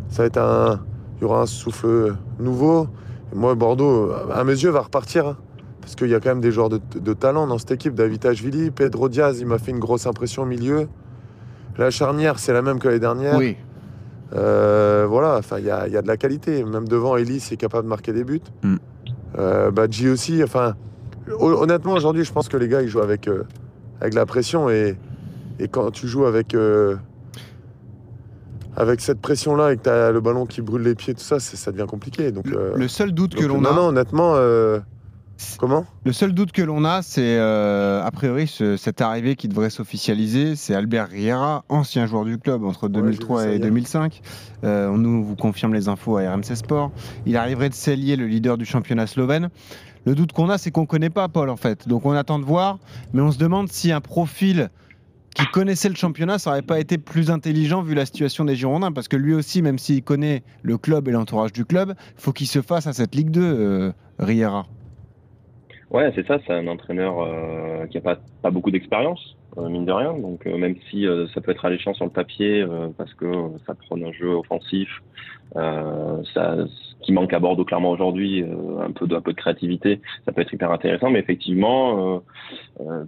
Ça 0.09 0.23
va 0.23 0.27
être 0.27 0.37
un. 0.37 0.79
Il 1.17 1.23
y 1.23 1.25
aura 1.25 1.41
un 1.41 1.45
souffle 1.45 2.15
nouveau. 2.39 2.87
moi, 3.35 3.53
Bordeaux, 3.53 4.11
à 4.33 4.43
mes 4.45 4.53
yeux, 4.53 4.69
va 4.69 4.81
repartir. 4.81 5.27
Hein. 5.27 5.37
Parce 5.89 5.95
qu'il 5.95 6.09
y 6.09 6.13
a 6.13 6.19
quand 6.19 6.29
même 6.29 6.39
des 6.39 6.51
joueurs 6.51 6.69
de, 6.69 7.13
talent 7.13 7.47
dans 7.47 7.57
cette 7.57 7.71
équipe. 7.71 7.95
David 7.95 8.23
Ashvili, 8.23 8.69
Pedro 8.69 9.09
Diaz, 9.09 9.39
il 9.39 9.47
m'a 9.47 9.57
fait 9.57 9.71
une 9.71 9.79
grosse 9.79 10.05
impression 10.05 10.43
au 10.43 10.45
milieu. 10.45 10.87
La 11.79 11.89
charnière, 11.89 12.37
c'est 12.37 12.53
la 12.53 12.61
même 12.61 12.77
que 12.77 12.87
l'année 12.87 12.99
dernière. 12.99 13.37
Oui. 13.37 13.57
Euh, 14.35 15.07
voilà, 15.09 15.37
enfin, 15.37 15.57
il 15.57 15.65
y 15.65 15.71
a, 15.71 15.87
de 15.89 16.07
la 16.07 16.15
qualité. 16.15 16.63
Même 16.63 16.87
devant, 16.87 17.17
Ellis 17.17 17.43
est 17.51 17.57
capable 17.57 17.85
de 17.85 17.89
marquer 17.89 18.13
des 18.13 18.23
buts. 18.23 18.39
Mm. 18.61 18.75
Euh, 19.39 19.71
Badji 19.71 20.09
aussi. 20.09 20.43
Enfin, 20.43 20.75
honnêtement, 21.39 21.93
aujourd'hui, 21.93 22.23
je 22.23 22.31
pense 22.31 22.49
que 22.49 22.57
les 22.57 22.67
gars, 22.67 22.83
ils 22.83 22.87
jouent 22.87 23.01
avec, 23.01 23.27
euh, 23.27 23.45
avec 23.99 24.13
la 24.13 24.27
pression. 24.27 24.69
Et, 24.69 24.95
quand 25.71 25.89
tu 25.89 26.07
joues 26.07 26.25
avec, 26.25 26.55
avec 28.75 29.01
cette 29.01 29.21
pression-là 29.21 29.73
et 29.73 29.77
que 29.77 29.81
tu 29.81 29.89
as 29.89 30.11
le 30.11 30.21
ballon 30.21 30.45
qui 30.45 30.61
brûle 30.61 30.83
les 30.83 30.93
pieds, 30.93 31.15
tout 31.15 31.23
ça, 31.23 31.39
ça 31.39 31.71
devient 31.71 31.87
compliqué. 31.87 32.31
Donc, 32.31 32.45
le, 32.45 32.87
seul 32.87 33.11
doute 33.11 33.33
que 33.33 33.43
l'on 33.43 33.65
a. 33.65 33.73
Non, 33.73 33.87
honnêtement. 33.87 34.35
Comment 35.57 35.85
Le 36.05 36.11
seul 36.11 36.33
doute 36.33 36.51
que 36.51 36.61
l'on 36.61 36.85
a, 36.85 37.01
c'est 37.01 37.37
euh, 37.37 38.03
a 38.03 38.11
priori 38.11 38.47
cette 38.47 39.01
arrivée 39.01 39.35
qui 39.35 39.47
devrait 39.47 39.69
s'officialiser, 39.69 40.55
c'est 40.55 40.75
Albert 40.75 41.09
Riera, 41.09 41.63
ancien 41.69 42.05
joueur 42.05 42.25
du 42.25 42.37
club 42.37 42.63
entre 42.63 42.89
2003 42.89 43.47
et 43.47 43.59
2005. 43.59 44.21
Euh, 44.63 44.89
on 44.89 44.97
nous 44.97 45.23
vous 45.23 45.35
confirme 45.35 45.73
les 45.73 45.87
infos 45.87 46.17
à 46.17 46.31
RMC 46.31 46.55
Sport. 46.55 46.91
Il 47.25 47.37
arriverait 47.37 47.69
de 47.69 47.73
Cellier, 47.73 48.15
le 48.15 48.27
leader 48.27 48.57
du 48.57 48.65
championnat 48.65 49.07
slovène. 49.07 49.49
Le 50.05 50.15
doute 50.15 50.31
qu'on 50.31 50.49
a, 50.49 50.57
c'est 50.57 50.71
qu'on 50.71 50.81
ne 50.81 50.87
connaît 50.87 51.09
pas 51.09 51.27
Paul 51.27 51.49
en 51.49 51.57
fait. 51.57 51.87
Donc 51.87 52.05
on 52.05 52.11
attend 52.11 52.39
de 52.39 52.45
voir, 52.45 52.79
mais 53.13 53.21
on 53.21 53.31
se 53.31 53.37
demande 53.37 53.69
si 53.69 53.91
un 53.91 54.01
profil 54.01 54.69
qui 55.35 55.45
connaissait 55.47 55.89
le 55.89 55.95
championnat, 55.95 56.39
ça 56.39 56.49
n'aurait 56.49 56.61
pas 56.61 56.79
été 56.79 56.97
plus 56.97 57.31
intelligent 57.31 57.81
vu 57.81 57.93
la 57.93 58.05
situation 58.05 58.45
des 58.45 58.55
Girondins, 58.55 58.91
parce 58.91 59.07
que 59.07 59.15
lui 59.15 59.33
aussi, 59.33 59.61
même 59.61 59.79
s'il 59.79 60.03
connaît 60.03 60.43
le 60.63 60.77
club 60.77 61.07
et 61.07 61.11
l'entourage 61.11 61.53
du 61.53 61.65
club, 61.65 61.93
il 62.17 62.21
faut 62.21 62.33
qu'il 62.33 62.47
se 62.47 62.61
fasse 62.61 62.87
à 62.87 62.93
cette 62.93 63.15
Ligue 63.15 63.31
2, 63.31 63.41
euh, 63.41 63.91
Riera. 64.17 64.65
Ouais, 65.91 66.11
c'est 66.13 66.25
ça, 66.27 66.37
c'est 66.45 66.53
un 66.53 66.67
entraîneur 66.67 67.19
euh, 67.19 67.87
qui 67.87 67.97
a 67.97 68.01
pas, 68.01 68.17
pas 68.43 68.51
beaucoup 68.51 68.69
d'expérience, 68.69 69.35
euh, 69.57 69.69
mine 69.69 69.85
de 69.85 69.91
rien. 69.91 70.13
Donc 70.13 70.45
euh, 70.45 70.55
même 70.55 70.75
si 70.89 71.07
ça 71.33 71.41
peut 71.41 71.51
être 71.51 71.65
alléchant 71.65 71.95
sur 71.95 72.05
le 72.05 72.11
papier, 72.11 72.63
parce 72.97 73.13
que 73.15 73.25
ça 73.65 73.73
prend 73.73 73.97
un 73.97 74.11
jeu 74.11 74.29
offensif, 74.29 74.87
ça, 75.55 76.57
qui 77.01 77.11
manque 77.11 77.33
à 77.33 77.39
Bordeaux 77.39 77.65
clairement 77.65 77.89
aujourd'hui, 77.89 78.43
un 78.79 78.91
peu 78.91 79.07
de, 79.07 79.15
un 79.15 79.21
peu 79.21 79.31
de 79.33 79.37
créativité, 79.37 79.99
ça 80.25 80.31
peut 80.31 80.41
être 80.41 80.53
hyper 80.53 80.71
intéressant. 80.71 81.09
Mais 81.09 81.19
effectivement, 81.19 82.21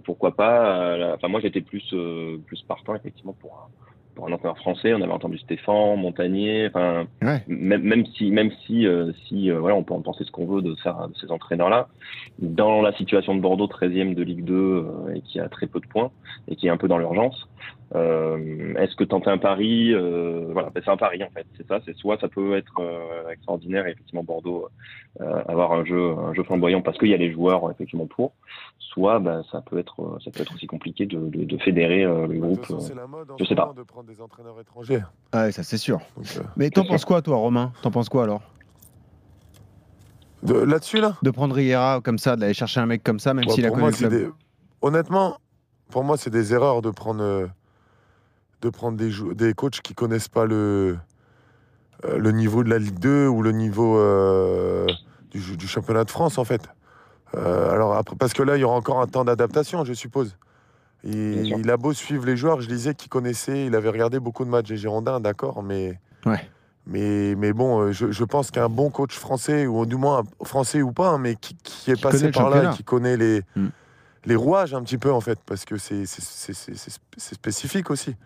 pourquoi 0.04 0.34
pas 0.34 1.14
Enfin 1.14 1.28
moi 1.28 1.38
j'étais 1.40 1.60
plus 1.60 1.94
plus 2.46 2.62
partant 2.62 2.96
effectivement 2.96 3.36
pour 3.40 3.70
pour 4.14 4.28
un 4.28 4.32
entraîneur 4.32 4.58
français, 4.58 4.92
on 4.94 5.00
avait 5.00 5.12
entendu 5.12 5.38
Stéphane, 5.38 6.00
Montagnier, 6.00 6.68
enfin, 6.68 7.06
même, 7.46 7.82
même, 7.82 8.06
si, 8.06 8.30
même 8.30 8.50
si, 8.66 8.86
euh, 8.86 9.12
si 9.26 9.50
euh, 9.50 9.58
voilà, 9.58 9.76
on 9.76 9.82
peut 9.82 9.94
en 9.94 10.02
penser 10.02 10.24
ce 10.24 10.30
qu'on 10.30 10.46
veut 10.46 10.62
de, 10.62 10.74
ça, 10.82 11.08
de 11.08 11.18
ces 11.18 11.30
entraîneurs-là, 11.30 11.88
dans 12.38 12.82
la 12.82 12.92
situation 12.92 13.34
de 13.34 13.40
Bordeaux, 13.40 13.66
13e 13.66 14.14
de 14.14 14.22
Ligue 14.22 14.44
2, 14.44 14.54
euh, 14.54 15.14
et 15.14 15.20
qui 15.22 15.40
a 15.40 15.48
très 15.48 15.66
peu 15.66 15.80
de 15.80 15.86
points, 15.86 16.10
et 16.48 16.56
qui 16.56 16.66
est 16.66 16.70
un 16.70 16.76
peu 16.76 16.88
dans 16.88 16.98
l'urgence, 16.98 17.48
euh, 17.94 18.74
est-ce 18.76 18.96
que 18.96 19.04
tenter 19.04 19.28
un 19.28 19.38
pari, 19.38 19.92
euh, 19.92 20.46
voilà, 20.50 20.70
ben, 20.70 20.80
c'est 20.82 20.90
un 20.90 20.96
pari 20.96 21.22
en 21.22 21.30
fait, 21.30 21.46
c'est 21.58 21.66
ça, 21.66 21.80
c'est 21.84 21.94
soit 21.94 22.18
ça 22.18 22.28
peut 22.28 22.56
être 22.56 22.80
euh, 22.80 23.28
extraordinaire 23.30 23.86
et 23.86 23.90
effectivement 23.90 24.24
Bordeaux 24.24 24.68
avoir 25.20 25.72
un 25.72 25.84
jeu, 25.84 26.16
un 26.16 26.32
jeu 26.32 26.42
flamboyant 26.42 26.80
parce 26.80 26.96
qu'il 26.96 27.08
y 27.08 27.14
a 27.14 27.18
les 27.18 27.30
joueurs 27.30 27.70
effectivement 27.70 28.06
pour, 28.06 28.32
soit 28.78 29.18
ben, 29.18 29.42
ça 29.52 29.60
peut 29.60 29.78
être, 29.78 30.18
ça 30.24 30.30
peut 30.30 30.40
être 30.40 30.54
aussi 30.54 30.66
compliqué 30.66 31.04
de, 31.04 31.28
de, 31.28 31.58
fédérer 31.58 32.04
le 32.04 32.38
groupe. 32.38 32.66
je 33.38 33.44
sais 33.44 33.54
pas. 33.54 33.74
De 33.76 33.82
prendre 33.82 34.08
des 34.08 34.22
entraîneurs 34.22 34.58
étrangers. 34.58 35.02
Ah 35.32 35.52
ça 35.52 35.62
c'est 35.62 35.76
sûr. 35.76 36.00
Mais 36.56 36.70
t'en 36.70 36.84
penses 36.84 37.04
quoi 37.04 37.20
toi, 37.20 37.36
Romain? 37.36 37.72
T'en 37.82 37.90
penses 37.90 38.08
quoi 38.08 38.24
alors? 38.24 38.40
Là-dessus 40.42 41.00
là? 41.00 41.16
De 41.22 41.30
prendre 41.30 41.54
Riera 41.54 42.00
comme 42.02 42.18
ça, 42.18 42.36
d'aller 42.36 42.54
chercher 42.54 42.80
un 42.80 42.86
mec 42.86 43.04
comme 43.04 43.18
ça, 43.18 43.34
même 43.34 43.46
s'il 43.48 43.66
a 43.66 43.70
connu 43.70 43.86
le 43.86 43.92
club. 43.92 44.32
Honnêtement, 44.80 45.36
pour 45.90 46.04
moi, 46.04 46.16
c'est 46.16 46.30
des 46.30 46.54
erreurs 46.54 46.82
de 46.82 46.90
prendre 46.90 47.50
de 48.62 48.70
prendre 48.70 48.96
des, 48.96 49.10
des 49.34 49.54
coachs 49.54 49.80
qui 49.82 49.92
connaissent 49.92 50.28
pas 50.28 50.46
le, 50.46 50.96
euh, 52.04 52.18
le 52.18 52.32
niveau 52.32 52.64
de 52.64 52.70
la 52.70 52.78
Ligue 52.78 52.98
2 52.98 53.26
ou 53.26 53.42
le 53.42 53.52
niveau 53.52 53.98
euh, 53.98 54.86
du, 55.30 55.66
championnat 55.66 56.04
de 56.04 56.10
France, 56.10 56.38
en 56.38 56.44
fait. 56.44 56.62
Euh, 57.36 57.70
alors 57.70 57.94
après, 57.94 58.16
parce 58.16 58.32
que 58.32 58.42
là, 58.42 58.56
il 58.56 58.60
y 58.60 58.64
aura 58.64 58.76
encore 58.76 59.00
un 59.00 59.06
temps 59.06 59.24
d'adaptation, 59.24 59.84
je 59.84 59.92
suppose. 59.92 60.36
il 61.04 61.70
a 61.70 61.76
beau 61.76 61.92
suivre 61.92 62.26
les 62.26 62.36
joueurs, 62.36 62.60
je 62.60 62.68
disais 62.68 62.94
qu'il 62.94 63.08
connaissait, 63.08 63.66
il 63.66 63.74
avait 63.74 63.88
regardé 63.88 64.20
beaucoup 64.20 64.44
de 64.44 64.50
matchs 64.50 64.68
des 64.68 64.76
Girondins, 64.76 65.20
d'accord, 65.20 65.62
mais, 65.62 65.98
ouais. 66.26 66.40
mais, 66.86 67.34
mais 67.36 67.52
bon, 67.52 67.90
je, 67.92 68.24
pense 68.24 68.50
qu'un 68.50 68.68
bon 68.68 68.90
coach 68.90 69.16
français, 69.16 69.66
ou 69.66 69.86
du 69.86 69.96
moins 69.96 70.22
français 70.44 70.82
ou 70.82 70.92
pas, 70.92 71.08
hein, 71.08 71.18
mais 71.18 71.36
qui, 71.36 71.90
est 71.90 72.00
passé 72.00 72.30
par 72.30 72.50
là, 72.50 72.72
qui 72.72 72.84
connaît 72.84 73.16
les, 73.16 73.42
mm. 73.56 73.68
Les 74.24 74.36
rouages 74.36 74.74
un 74.74 74.82
petit 74.82 74.98
peu, 74.98 75.12
en 75.12 75.20
fait, 75.20 75.38
parce 75.44 75.64
que 75.64 75.76
c'est 75.78 76.04
spécifique 77.16 77.90
aussi. 77.90 78.16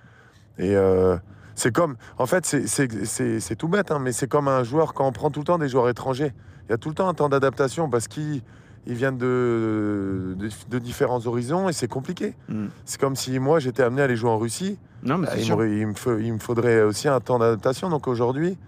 Et 0.58 0.74
euh, 0.74 1.16
c'est 1.54 1.74
comme, 1.74 1.96
en 2.18 2.26
fait, 2.26 2.44
c'est 2.44 3.56
tout 3.56 3.68
bête, 3.68 3.90
hein, 3.90 3.98
mais 3.98 4.12
c'est 4.12 4.28
comme 4.28 4.48
un 4.48 4.62
joueur 4.62 4.94
quand 4.94 5.06
on 5.06 5.12
prend 5.12 5.30
tout 5.30 5.40
le 5.40 5.46
temps 5.46 5.58
des 5.58 5.68
joueurs 5.68 5.88
étrangers. 5.88 6.32
Il 6.68 6.72
y 6.72 6.74
a 6.74 6.78
tout 6.78 6.88
le 6.88 6.94
temps 6.94 7.08
un 7.08 7.14
temps 7.14 7.28
d'adaptation 7.28 7.88
parce 7.88 8.08
qu'ils 8.08 8.42
viennent 8.86 9.18
de, 9.18 10.36
de, 10.68 10.78
différents 10.78 11.24
horizons 11.26 11.68
et 11.68 11.72
c'est 11.72 11.88
compliqué. 11.88 12.34
Mm. 12.48 12.66
C'est 12.84 13.00
comme 13.00 13.14
si 13.16 13.38
moi 13.38 13.60
j'étais 13.60 13.82
amené 13.82 14.02
à 14.02 14.04
aller 14.04 14.16
jouer 14.16 14.30
en 14.30 14.38
Russie. 14.38 14.78
Non, 15.02 15.18
mais 15.18 15.28
bah, 15.28 15.36
il, 15.36 15.86
me, 15.86 16.22
il, 16.22 16.32
me 16.32 16.38
faudrait 16.38 16.82
aussi 16.82 17.06
un 17.08 17.20
temps 17.20 17.38
d'adaptation. 17.38 17.88
Donc 17.88 18.08
aujourd'hui, 18.08 18.58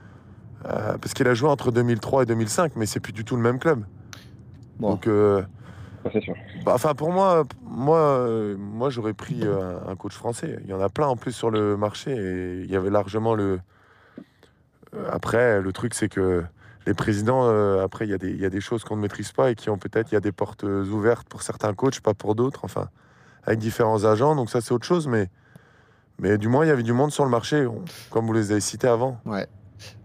euh, 0.66 0.96
parce 0.98 1.12
qu'il 1.14 1.26
a 1.26 1.34
joué 1.34 1.48
entre 1.48 1.72
2003 1.72 2.22
et 2.22 2.26
2005, 2.26 2.72
mais 2.76 2.86
c'est 2.86 3.00
plus 3.00 3.12
du 3.12 3.24
tout 3.24 3.36
le 3.36 3.42
même 3.42 3.58
club. 3.58 3.84
Donc 4.80 5.06
euh, 5.06 5.42
bah, 6.64 6.72
enfin, 6.74 6.94
pour 6.94 7.12
moi, 7.12 7.44
moi, 7.62 7.98
euh, 7.98 8.56
moi 8.56 8.90
j'aurais 8.90 9.14
pris 9.14 9.40
euh, 9.42 9.78
un 9.86 9.96
coach 9.96 10.14
français. 10.14 10.58
Il 10.64 10.70
y 10.70 10.72
en 10.72 10.80
a 10.80 10.88
plein 10.88 11.06
en 11.06 11.16
plus 11.16 11.32
sur 11.32 11.50
le 11.50 11.76
marché 11.76 12.12
et 12.12 12.62
il 12.62 12.70
y 12.70 12.76
avait 12.76 12.90
largement 12.90 13.34
le. 13.34 13.60
Euh, 14.94 15.08
après, 15.10 15.60
le 15.60 15.72
truc, 15.72 15.94
c'est 15.94 16.08
que 16.08 16.44
les 16.86 16.94
présidents, 16.94 17.46
après, 17.80 18.06
il 18.06 18.10
y, 18.10 18.14
a 18.14 18.18
des, 18.18 18.30
il 18.30 18.40
y 18.40 18.46
a 18.46 18.50
des 18.50 18.62
choses 18.62 18.82
qu'on 18.82 18.96
ne 18.96 19.02
maîtrise 19.02 19.32
pas 19.32 19.50
et 19.50 19.54
qui 19.54 19.68
ont 19.68 19.76
peut-être, 19.76 20.10
il 20.10 20.14
y 20.14 20.16
a 20.16 20.20
des 20.20 20.32
portes 20.32 20.62
ouvertes 20.62 21.28
pour 21.28 21.42
certains 21.42 21.74
coachs, 21.74 22.00
pas 22.00 22.14
pour 22.14 22.34
d'autres, 22.34 22.64
enfin, 22.64 22.88
avec 23.44 23.58
différents 23.58 24.06
agents. 24.06 24.34
Donc, 24.34 24.48
ça, 24.48 24.62
c'est 24.62 24.72
autre 24.72 24.86
chose, 24.86 25.06
mais, 25.06 25.28
mais 26.18 26.38
du 26.38 26.48
moins, 26.48 26.64
il 26.64 26.68
y 26.68 26.70
avait 26.70 26.82
du 26.82 26.94
monde 26.94 27.12
sur 27.12 27.24
le 27.24 27.30
marché, 27.30 27.66
comme 28.08 28.26
vous 28.26 28.32
les 28.32 28.52
avez 28.52 28.60
cités 28.62 28.88
avant. 28.88 29.20
Ouais. 29.26 29.46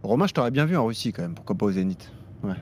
Romain, 0.03 0.27
je 0.27 0.33
t'aurais 0.33 0.51
bien 0.51 0.65
vu 0.65 0.75
en 0.75 0.85
Russie 0.85 1.13
quand 1.13 1.21
même, 1.21 1.35
pourquoi 1.35 1.55
pas 1.55 1.67
au 1.67 1.71
Zénith? 1.71 2.11
Ouais. 2.43 2.55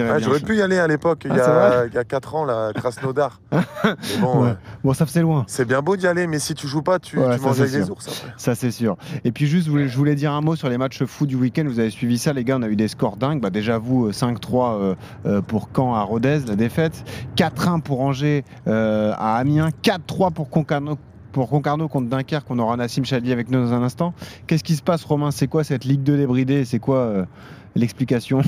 Ah, 0.00 0.18
j'aurais 0.18 0.40
pu 0.40 0.56
y 0.56 0.62
aller 0.62 0.78
à 0.78 0.86
l'époque, 0.86 1.22
il, 1.24 1.32
ah, 1.32 1.84
y 1.92 1.98
a 1.98 2.04
4 2.04 2.34
ans, 2.34 2.44
la 2.44 2.72
Krasnodar. 2.74 3.40
bon, 4.20 4.44
euh, 4.44 4.54
bon, 4.82 4.94
ça 4.94 5.06
fait 5.06 5.20
loin. 5.20 5.44
C'est 5.46 5.64
bien 5.64 5.82
beau 5.82 5.96
d'y 5.96 6.06
aller, 6.06 6.26
mais 6.26 6.38
si 6.38 6.54
tu 6.54 6.66
joues 6.66 6.82
pas, 6.82 6.98
tu, 6.98 7.18
manges 7.18 7.60
avec 7.60 7.72
les 7.72 7.90
ours. 7.90 8.24
Ça, 8.36 8.54
c'est 8.54 8.70
sûr. 8.70 8.96
Et 9.24 9.32
puis, 9.32 9.46
juste, 9.46 9.66
je 9.66 9.96
voulais 9.96 10.14
dire 10.14 10.32
un 10.32 10.40
mot 10.40 10.56
sur 10.56 10.68
les 10.68 10.78
matchs 10.78 11.04
fou 11.04 11.26
du 11.26 11.36
week-end. 11.36 11.64
Vous 11.66 11.80
avez 11.80 11.90
suivi 11.90 12.18
ça, 12.18 12.32
les 12.32 12.44
gars. 12.44 12.56
On 12.58 12.62
a 12.62 12.68
eu 12.68 12.76
des 12.76 12.88
scores 12.88 13.16
dingues. 13.16 13.40
Bah, 13.40 13.50
déjà, 13.50 13.78
vous, 13.78 14.10
5-3 14.10 14.74
euh, 14.80 14.94
euh, 15.26 15.40
pour 15.42 15.68
Caen 15.74 15.94
à 15.94 16.02
Rodez, 16.02 16.40
la 16.46 16.56
défaite. 16.56 17.04
4-1 17.36 17.80
pour 17.80 18.00
Angers 18.00 18.44
à 18.66 19.36
Amiens. 19.36 19.68
4-3 19.82 20.32
pour 20.32 20.50
Concarneau 20.50 20.98
pour 21.32 21.48
Concarneau 21.48 21.88
contre 21.88 22.08
Dunkerque, 22.08 22.46
on 22.48 22.60
aura 22.60 22.76
Nassim 22.76 23.04
Chadli 23.04 23.32
avec 23.32 23.50
nous 23.50 23.60
dans 23.60 23.72
un 23.72 23.82
instant. 23.82 24.14
Qu'est-ce 24.46 24.62
qui 24.62 24.76
se 24.76 24.82
passe, 24.82 25.02
Romain? 25.02 25.32
C'est 25.32 25.48
quoi 25.48 25.64
cette 25.64 25.84
Ligue 25.84 26.04
2 26.04 26.16
débridée? 26.16 26.64
C'est 26.64 26.78
quoi 26.78 27.26
l'explication? 27.74 28.40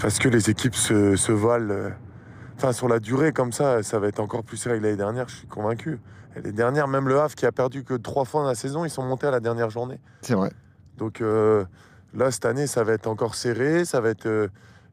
Parce 0.00 0.18
que 0.18 0.28
les 0.28 0.50
équipes 0.50 0.74
se, 0.74 1.16
se 1.16 1.32
valent. 1.32 1.92
Enfin, 2.56 2.72
sur 2.72 2.88
la 2.88 2.98
durée, 2.98 3.32
comme 3.32 3.52
ça, 3.52 3.82
ça 3.82 3.98
va 3.98 4.08
être 4.08 4.20
encore 4.20 4.42
plus 4.42 4.56
serré 4.56 4.78
que 4.78 4.82
l'année 4.82 4.96
dernière, 4.96 5.28
je 5.28 5.36
suis 5.36 5.46
convaincu. 5.46 6.00
les 6.42 6.52
dernières, 6.52 6.88
même 6.88 7.08
le 7.08 7.20
Havre 7.20 7.34
qui 7.34 7.46
a 7.46 7.52
perdu 7.52 7.84
que 7.84 7.94
trois 7.94 8.24
fois 8.24 8.42
dans 8.42 8.48
la 8.48 8.54
saison, 8.54 8.84
ils 8.84 8.90
sont 8.90 9.04
montés 9.04 9.26
à 9.26 9.30
la 9.30 9.40
dernière 9.40 9.70
journée. 9.70 10.00
C'est 10.22 10.34
vrai. 10.34 10.50
Donc 10.96 11.20
euh, 11.20 11.64
là, 12.14 12.30
cette 12.30 12.44
année, 12.44 12.66
ça 12.66 12.84
va 12.84 12.92
être 12.94 13.06
encore 13.06 13.34
serré. 13.34 13.84
Ça 13.84 14.00
va 14.00 14.08
être 14.08 14.26
euh, 14.26 14.48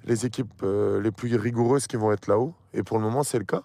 les 0.06 0.26
équipes 0.26 0.62
euh, 0.64 1.02
les 1.02 1.12
plus 1.12 1.36
rigoureuses 1.36 1.88
qui 1.88 1.98
vont 1.98 2.12
être 2.12 2.28
là-haut. 2.28 2.54
Et 2.74 2.84
pour 2.84 2.98
le 2.98 3.04
moment, 3.04 3.24
c'est 3.24 3.40
le 3.40 3.46
cas. 3.46 3.64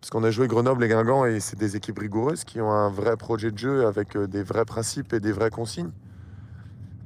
Parce 0.00 0.10
qu'on 0.10 0.24
a 0.24 0.30
joué 0.30 0.46
Grenoble 0.46 0.84
et 0.84 0.88
Guingamp 0.88 1.26
et 1.26 1.38
c'est 1.38 1.58
des 1.58 1.76
équipes 1.76 1.98
rigoureuses 1.98 2.44
qui 2.44 2.60
ont 2.60 2.72
un 2.72 2.90
vrai 2.90 3.16
projet 3.16 3.52
de 3.52 3.58
jeu 3.58 3.86
avec 3.86 4.16
des 4.16 4.42
vrais 4.42 4.64
principes 4.64 5.12
et 5.12 5.20
des 5.20 5.30
vraies 5.30 5.50
consignes. 5.50 5.92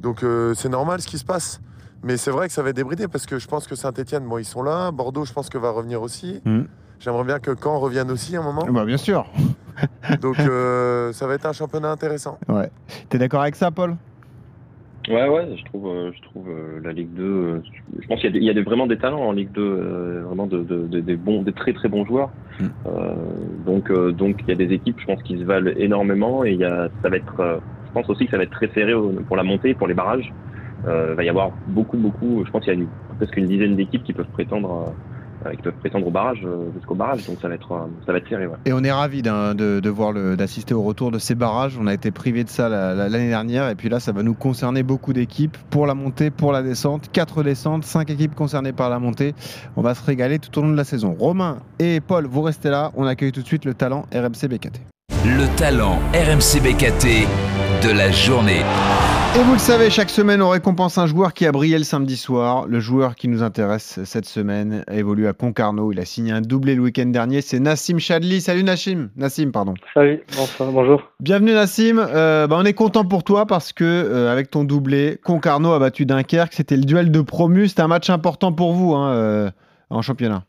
Donc 0.01 0.25
c'est 0.55 0.71
normal 0.71 1.03
ce 1.03 1.07
qui 1.07 1.19
se 1.19 1.25
passe. 1.25 1.61
Mais 2.07 2.17
c'est 2.17 2.31
vrai 2.31 2.47
que 2.47 2.53
ça 2.53 2.63
va 2.63 2.71
être 2.71 2.77
débridé 2.77 3.09
parce 3.09 3.27
que 3.27 3.41
je 3.41 3.49
pense 3.49 3.67
que 3.67 3.75
Saint-Etienne, 3.75 4.23
bon, 4.29 4.39
ils 4.39 4.45
sont 4.45 4.63
là. 4.63 4.93
Bordeaux, 4.93 5.25
je 5.25 5.33
pense 5.33 5.49
que 5.49 5.59
va 5.59 5.71
revenir 5.71 6.03
aussi. 6.03 6.41
Hmm. 6.45 6.63
J'aimerais 7.01 7.25
bien 7.25 7.41
que 7.41 7.51
Caen 7.61 7.81
revienne 7.81 8.13
aussi 8.13 8.37
un 8.37 8.43
moment. 8.43 8.65
Bah, 8.71 8.85
bien 8.85 8.97
sûr. 8.97 9.27
Donc 10.23 10.39
euh, 10.39 11.13
ça 11.13 11.27
va 11.27 11.35
être 11.35 11.47
un 11.47 11.53
championnat 11.53 11.91
intéressant. 11.91 12.39
Ouais. 12.49 12.71
T'es 13.09 13.19
d'accord 13.19 13.43
avec 13.43 13.57
ça, 13.57 13.73
Paul? 13.73 13.97
Ouais, 15.09 15.29
ouais, 15.29 15.57
je 15.57 15.65
trouve, 15.65 15.89
euh, 15.89 16.13
je 16.17 16.23
trouve 16.23 16.49
euh, 16.49 16.81
la 16.85 16.93
Ligue 16.93 17.13
2. 17.15 17.63
je 18.01 18.07
pense 18.07 18.21
qu'il 18.21 18.37
y 18.37 18.51
a, 18.51 18.53
y 18.53 18.57
a 18.57 18.63
vraiment 18.63 18.87
des 18.87 18.99
talents 18.99 19.23
en 19.23 19.33
Ligue 19.33 19.51
2, 19.51 20.23
vraiment 20.27 20.47
de, 20.47 20.63
des 21.01 21.17
bons, 21.17 21.43
des 21.43 21.53
très 21.53 21.73
très 21.73 21.89
bons 21.89 22.07
joueurs. 22.07 22.31
Hmm. 22.61 22.69
donc, 23.67 23.93
donc 24.13 24.37
il 24.43 24.49
y 24.49 24.53
a 24.53 24.55
des 24.55 24.73
équipes, 24.73 25.01
je 25.01 25.07
pense, 25.07 25.23
qui 25.25 25.39
se 25.39 25.45
valent 25.45 25.73
énormément 25.77 26.45
et 26.45 26.53
il 26.53 26.61
y 26.61 26.65
a, 26.65 26.89
ça 27.03 27.09
va 27.09 27.17
être, 27.17 27.61
je 27.87 27.93
pense 27.93 28.09
aussi 28.09 28.27
que 28.27 28.31
ça 28.31 28.37
va 28.37 28.45
être 28.45 28.51
très 28.51 28.69
serré 28.75 28.93
pour 29.27 29.37
la 29.37 29.43
montée, 29.43 29.75
pour 29.75 29.89
les 29.89 29.95
barrages. 29.95 30.33
Euh, 30.87 31.15
va 31.15 31.25
y 31.25 31.29
avoir 31.29 31.51
beaucoup, 31.69 31.97
beaucoup, 31.97 32.45
je 32.45 32.51
pense 32.51 32.65
qu'il 32.65 32.73
y 32.73 32.77
a 32.77 32.79
une, 32.81 32.89
presque 33.17 33.37
une 33.37 33.47
dizaine 33.47 33.75
d'équipes 33.75 34.05
qui 34.05 34.13
peuvent 34.13 34.31
prétendre 34.33 34.95
euh, 35.45 35.51
qui 35.53 35.63
peuvent 35.63 35.75
prétendre 35.75 36.07
au 36.07 36.11
barrage 36.11 36.43
euh, 36.45 36.71
jusqu'au 36.75 36.95
barrage. 36.95 37.27
Donc 37.27 37.39
ça 37.41 37.49
va 37.49 37.55
être 37.55 37.89
ça 38.07 38.13
va 38.13 38.19
être 38.19 38.29
serré 38.29 38.47
et 38.65 38.73
on 38.73 38.83
est 38.85 38.93
ravi 38.93 39.23
de, 39.23 39.81
de, 39.81 39.91
voir 39.91 40.15
d'assister 40.15 40.75
au 40.75 40.83
retour 40.83 41.11
de 41.11 41.19
ces 41.19 41.35
barrages. 41.35 41.77
On 41.81 41.87
a 41.87 41.95
été 41.95 42.11
privé 42.11 42.45
de 42.45 42.49
ça 42.49 42.69
l'année 42.69 43.29
dernière. 43.29 43.69
Et 43.69 43.75
puis 43.75 43.89
là 43.89 44.01
ça 44.01 44.13
va 44.13 44.23
nous 44.23 44.35
concerner 44.35 44.83
beaucoup 44.83 45.13
d'équipes 45.13 45.57
pour 45.71 45.87
la 45.87 45.95
montée 45.95 46.31
pour 46.31 46.53
la 46.53 46.63
descente. 46.63 47.11
Quatre 47.11 47.43
descentes 47.43 47.85
cinq 47.85 48.11
équipes 48.11 48.35
concernées 48.35 48.73
par 48.73 48.89
la 48.89 48.99
montée. 48.99 49.35
On 49.77 49.83
va 49.83 49.95
se 49.95 50.05
régaler 50.05 50.39
tout 50.39 50.57
au 50.59 50.63
long 50.63 50.71
de 50.71 50.77
la 50.77 50.85
saison. 50.85 51.17
Romain 51.19 51.59
et 51.79 52.01
Paul 52.01 52.27
vous 52.27 52.43
restez 52.43 52.71
là. 52.71 52.93
On 52.97 53.07
accueille 53.07 53.33
tout 53.33 53.43
de 53.43 53.47
suite 53.47 53.65
le 53.65 53.75
talent 53.75 54.07
RMC 54.13 54.49
BKT 54.49 54.96
le 55.27 55.49
talent 55.57 55.99
RMC 56.15 56.61
BKT 56.63 57.27
de 57.83 57.91
la 57.91 58.13
journée 58.13 58.63
et 59.35 59.43
vous 59.43 59.53
le 59.53 59.59
savez, 59.59 59.91
chaque 59.91 60.09
semaine, 60.09 60.41
on 60.41 60.49
récompense 60.49 60.97
un 60.97 61.07
joueur 61.07 61.35
qui 61.35 61.45
a 61.45 61.53
brillé 61.53 61.77
le 61.77 61.85
samedi 61.85 62.17
soir. 62.17 62.67
Le 62.67 62.81
joueur 62.81 63.17
qui 63.17 63.29
nous 63.29 63.43
intéresse 63.43 64.03
cette 64.05 64.25
semaine 64.25 64.83
a 64.87 64.95
évolué 64.95 65.29
à 65.29 65.35
Concarneau. 65.35 65.93
Il 65.93 66.01
a 66.01 66.07
signé 66.07 66.33
un 66.33 66.41
doublé 66.41 66.75
le 66.75 66.81
week-end 66.81 67.05
dernier. 67.05 67.43
C'est 67.43 67.61
Nassim 67.61 67.99
Chadli. 67.99 68.41
Salut 68.41 68.65
Nassim. 68.65 69.11
Nassim, 69.15 69.51
pardon. 69.51 69.75
Salut, 69.93 70.23
bonsoir, 70.35 70.73
bonjour. 70.73 71.03
Bienvenue 71.21 71.53
Nassim. 71.53 71.99
Euh, 71.99 72.47
bah, 72.47 72.57
on 72.59 72.65
est 72.65 72.73
content 72.73 73.05
pour 73.05 73.25
toi 73.25 73.45
parce 73.45 73.75
que 73.75 73.85
euh, 73.85 74.33
avec 74.33 74.51
ton 74.51 74.65
doublé, 74.65 75.19
Concarneau 75.23 75.73
a 75.73 75.79
battu 75.79 76.07
Dunkerque. 76.07 76.55
C'était 76.55 76.79
le 76.79 76.85
duel 76.85 77.11
de 77.11 77.21
promu. 77.21 77.69
C'était 77.69 77.83
un 77.83 77.89
match 77.89 78.09
important 78.09 78.53
pour 78.53 78.73
vous 78.73 78.95
hein, 78.95 79.11
euh, 79.11 79.51
en 79.91 80.01
championnat. 80.01 80.45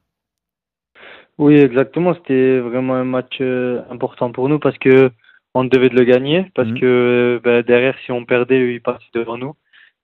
Oui, 1.37 1.55
exactement. 1.55 2.13
C'était 2.15 2.59
vraiment 2.59 2.95
un 2.95 3.03
match 3.03 3.41
important 3.91 4.31
pour 4.31 4.49
nous 4.49 4.59
parce 4.59 4.77
que 4.77 5.11
on 5.53 5.63
devait 5.63 5.89
de 5.89 5.95
le 5.95 6.03
gagner 6.03 6.51
parce 6.55 6.69
mhm. 6.69 6.79
que 6.79 7.41
ben, 7.43 7.63
derrière, 7.63 7.95
si 8.05 8.11
on 8.11 8.25
perdait, 8.25 8.73
ils 8.73 8.81
passaient 8.81 9.05
devant 9.13 9.37
nous. 9.37 9.55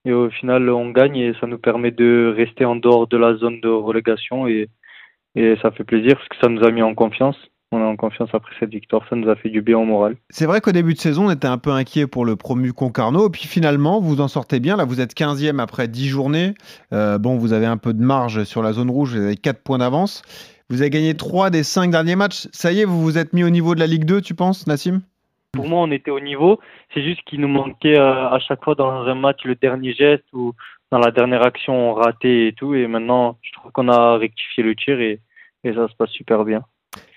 Et 0.05 0.11
au 0.11 0.29
final, 0.29 0.69
on 0.69 0.89
gagne 0.91 1.15
et 1.15 1.33
ça 1.39 1.47
nous 1.47 1.57
permet 1.57 1.91
de 1.91 2.33
rester 2.35 2.65
en 2.65 2.75
dehors 2.75 3.07
de 3.07 3.17
la 3.17 3.35
zone 3.35 3.61
de 3.61 3.69
relégation 3.69 4.47
et, 4.47 4.67
et 5.35 5.55
ça 5.61 5.71
fait 5.71 5.85
plaisir 5.85 6.15
parce 6.15 6.27
que 6.27 6.35
ça 6.41 6.49
nous 6.49 6.63
a 6.63 6.71
mis 6.71 6.81
en 6.81 6.93
confiance. 6.93 7.37
On 7.71 7.79
est 7.79 7.83
en 7.83 7.95
confiance 7.95 8.29
après 8.33 8.53
cette 8.59 8.69
victoire, 8.69 9.03
ça 9.09 9.15
nous 9.15 9.27
a 9.29 9.35
fait 9.35 9.49
du 9.49 9.63
bien 9.63 9.79
au 9.79 9.85
moral. 9.85 10.15
C'est 10.29 10.45
vrai 10.45 10.61
qu'au 10.61 10.71
début 10.73 10.93
de 10.93 10.99
saison, 10.99 11.27
on 11.27 11.31
était 11.31 11.47
un 11.47 11.57
peu 11.57 11.71
inquiet 11.71 12.05
pour 12.05 12.23
le 12.23 12.35
promu 12.35 12.71
Concarneau, 12.71 13.27
et 13.27 13.31
puis 13.31 13.47
finalement, 13.47 13.99
vous 13.99 14.21
en 14.21 14.27
sortez 14.27 14.59
bien. 14.59 14.77
Là, 14.77 14.85
vous 14.85 15.01
êtes 15.01 15.15
15e 15.15 15.59
après 15.59 15.87
10 15.87 16.07
journées. 16.07 16.53
Euh, 16.91 17.17
bon, 17.17 17.37
vous 17.37 17.51
avez 17.51 17.65
un 17.65 17.77
peu 17.77 17.93
de 17.93 18.03
marge 18.03 18.43
sur 18.43 18.61
la 18.61 18.73
zone 18.73 18.91
rouge, 18.91 19.15
vous 19.15 19.23
avez 19.23 19.37
4 19.37 19.63
points 19.63 19.79
d'avance. 19.79 20.21
Vous 20.73 20.81
avez 20.81 20.89
gagné 20.89 21.13
3 21.13 21.51
des 21.51 21.61
5 21.61 21.91
derniers 21.91 22.15
matchs. 22.15 22.47
Ça 22.51 22.71
y 22.71 22.79
est, 22.79 22.85
vous 22.85 22.99
vous 22.99 23.19
êtes 23.19 23.33
mis 23.33 23.43
au 23.43 23.51
niveau 23.51 23.75
de 23.75 23.79
la 23.79 23.85
Ligue 23.85 24.05
2, 24.05 24.21
tu 24.21 24.33
penses, 24.33 24.65
Nassim? 24.65 25.03
Pour 25.51 25.67
moi, 25.67 25.81
on 25.81 25.91
était 25.91 26.09
au 26.09 26.19
niveau. 26.19 26.59
C'est 26.91 27.03
juste 27.03 27.21
qu'il 27.27 27.41
nous 27.41 27.47
manquait 27.47 27.99
euh, 27.99 28.27
à 28.27 28.39
chaque 28.39 28.63
fois 28.63 28.73
dans 28.73 29.05
un 29.05 29.13
match 29.13 29.41
le 29.45 29.53
dernier 29.53 29.93
geste 29.93 30.23
ou 30.33 30.53
dans 30.91 30.97
la 30.97 31.11
dernière 31.11 31.43
action 31.43 31.91
on 31.91 31.93
ratait 31.93 32.47
et 32.47 32.53
tout. 32.53 32.73
Et 32.73 32.87
maintenant, 32.87 33.37
je 33.43 33.51
trouve 33.51 33.71
qu'on 33.71 33.87
a 33.87 34.17
rectifié 34.17 34.63
le 34.63 34.75
tir 34.75 34.99
et, 34.99 35.19
et 35.63 35.75
ça 35.75 35.87
se 35.87 35.93
passe 35.95 36.09
super 36.09 36.43
bien. 36.43 36.63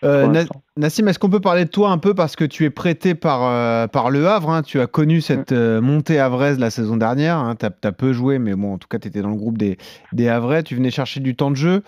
Euh, 0.05 0.45
Nassim, 0.77 1.09
est-ce 1.09 1.19
qu'on 1.19 1.31
peut 1.31 1.41
parler 1.41 1.65
de 1.65 1.71
toi 1.71 1.91
un 1.91 1.99
peu 1.99 2.15
parce 2.15 2.37
que 2.37 2.45
tu 2.45 2.65
es 2.65 2.71
prêté 2.71 3.15
par, 3.15 3.43
euh, 3.45 3.87
par 3.87 4.11
Le 4.11 4.27
Havre 4.29 4.51
hein. 4.51 4.63
Tu 4.63 4.81
as 4.81 4.87
connu 4.87 5.23
cette 5.23 5.53
euh, 5.53 5.81
montée 5.81 6.19
havraise 6.19 6.59
la 6.59 6.71
saison 6.71 6.97
dernière. 6.97 7.39
Hein. 7.39 7.57
Tu 7.57 7.65
as, 7.65 7.93
peu 7.93 8.13
joué, 8.13 8.39
mais 8.39 8.55
bon, 8.55 8.75
en 8.75 8.79
tout 8.79 8.89
cas, 8.89 8.99
tu 8.99 9.09
étais 9.09 9.23
dans 9.23 9.31
le 9.31 9.37
groupe 9.37 9.57
des, 9.57 9.79
des 10.13 10.29
Havrais. 10.29 10.63
Tu 10.63 10.75
venais 10.75 10.91
chercher 10.91 11.21
du 11.21 11.35
temps 11.35 11.51
de 11.51 11.57
jeu. 11.57 11.83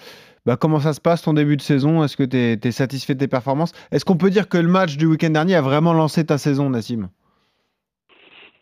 Bah, 0.49 0.57
comment 0.57 0.81
ça 0.81 0.95
se 0.95 1.01
passe 1.03 1.21
ton 1.21 1.35
début 1.35 1.59
de 1.59 1.61
saison? 1.61 2.03
Est-ce 2.03 2.17
que 2.17 2.23
tu 2.23 2.39
es, 2.39 2.71
satisfait 2.71 3.13
de 3.13 3.19
tes 3.19 3.29
performances? 3.29 3.75
Est-ce 3.93 4.07
qu'on 4.07 4.17
peut 4.17 4.31
dire 4.31 4.49
que 4.49 4.57
le 4.57 4.67
match 4.67 4.97
du 4.97 5.05
week-end 5.05 5.29
dernier 5.29 5.57
a 5.57 5.61
vraiment 5.61 5.93
lancé 5.93 6.25
ta 6.25 6.39
saison, 6.39 6.71
Nassim? 6.71 7.11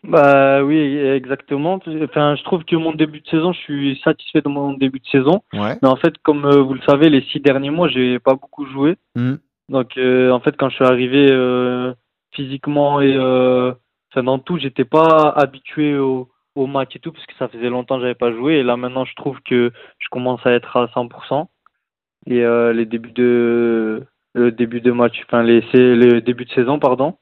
Bah 0.03 0.65
oui, 0.65 0.77
exactement. 0.97 1.79
Enfin, 2.03 2.35
je 2.35 2.43
trouve 2.43 2.65
que 2.65 2.75
mon 2.75 2.91
début 2.91 3.21
de 3.21 3.27
saison, 3.29 3.53
je 3.53 3.59
suis 3.59 4.01
satisfait 4.03 4.41
de 4.41 4.49
mon 4.49 4.73
début 4.73 4.99
de 4.99 5.07
saison. 5.07 5.41
Mais 5.53 5.87
en 5.87 5.95
fait, 5.95 6.17
comme 6.23 6.43
euh, 6.43 6.61
vous 6.61 6.73
le 6.73 6.81
savez, 6.85 7.09
les 7.09 7.21
six 7.31 7.39
derniers 7.39 7.69
mois, 7.69 7.87
j'ai 7.87 8.19
pas 8.19 8.35
beaucoup 8.35 8.65
joué. 8.65 8.97
Hmm. 9.15 9.35
Donc, 9.69 9.97
euh, 9.97 10.31
en 10.31 10.41
fait, 10.41 10.57
quand 10.57 10.67
je 10.67 10.75
suis 10.75 10.83
arrivé 10.83 11.29
euh, 11.31 11.93
physiquement 12.33 12.99
et 12.99 13.17
enfin, 13.17 14.23
dans 14.23 14.39
tout, 14.39 14.57
j'étais 14.57 14.83
pas 14.83 15.29
habitué 15.37 15.97
au, 15.97 16.27
au 16.55 16.67
match 16.67 16.97
et 16.97 16.99
tout 16.99 17.13
parce 17.13 17.25
que 17.27 17.35
ça 17.39 17.47
faisait 17.47 17.69
longtemps 17.69 17.95
que 17.95 18.01
j'avais 18.01 18.13
pas 18.13 18.33
joué. 18.33 18.55
Et 18.55 18.63
là, 18.63 18.75
maintenant, 18.75 19.05
je 19.05 19.15
trouve 19.15 19.39
que 19.45 19.71
je 19.99 20.07
commence 20.11 20.45
à 20.45 20.51
être 20.51 20.75
à 20.75 20.87
100% 20.87 21.47
et 22.27 22.43
euh, 22.43 22.73
les 22.73 22.85
débuts 22.85 23.11
de 23.11 24.03
le 24.33 24.51
début 24.51 24.81
de 24.81 24.91
match, 24.91 25.23
enfin 25.25 25.41
les 25.43 25.61
le 25.73 26.19
début 26.19 26.45
de 26.45 26.51
saison 26.51 26.77
pardon, 26.77 27.15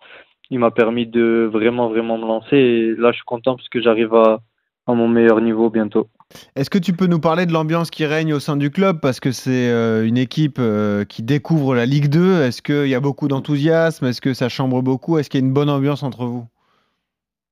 il 0.49 0.59
m'a 0.59 0.71
permis 0.71 1.05
de 1.05 1.49
vraiment 1.51 1.89
vraiment 1.89 2.17
me 2.17 2.25
lancer. 2.25 2.57
Et 2.57 2.95
là 2.95 3.11
je 3.11 3.17
suis 3.17 3.25
content 3.25 3.55
parce 3.55 3.69
que 3.69 3.81
j'arrive 3.81 4.13
à, 4.13 4.41
à 4.87 4.93
mon 4.93 5.07
meilleur 5.07 5.39
niveau 5.41 5.69
bientôt. 5.69 6.07
Est-ce 6.55 6.69
que 6.69 6.79
tu 6.79 6.93
peux 6.93 7.05
nous 7.05 7.19
parler 7.19 7.45
de 7.45 7.53
l'ambiance 7.53 7.91
qui 7.91 8.05
règne 8.05 8.33
au 8.33 8.39
sein 8.39 8.57
du 8.57 8.71
club? 8.71 8.99
Parce 8.99 9.19
que 9.19 9.31
c'est 9.31 9.69
euh, 9.69 10.05
une 10.05 10.17
équipe 10.17 10.57
euh, 10.59 11.05
qui 11.05 11.21
découvre 11.21 11.75
la 11.75 11.85
Ligue 11.85 12.09
2 12.09 12.41
Est-ce 12.41 12.61
qu'il 12.61 12.87
y 12.87 12.95
a 12.95 12.99
beaucoup 12.99 13.27
d'enthousiasme? 13.27 14.05
Est-ce 14.07 14.21
que 14.21 14.33
ça 14.33 14.49
chambre 14.49 14.81
beaucoup? 14.81 15.17
Est-ce 15.19 15.29
qu'il 15.29 15.39
y 15.39 15.43
a 15.43 15.45
une 15.45 15.53
bonne 15.53 15.69
ambiance 15.69 16.01
entre 16.03 16.25
vous? 16.25 16.45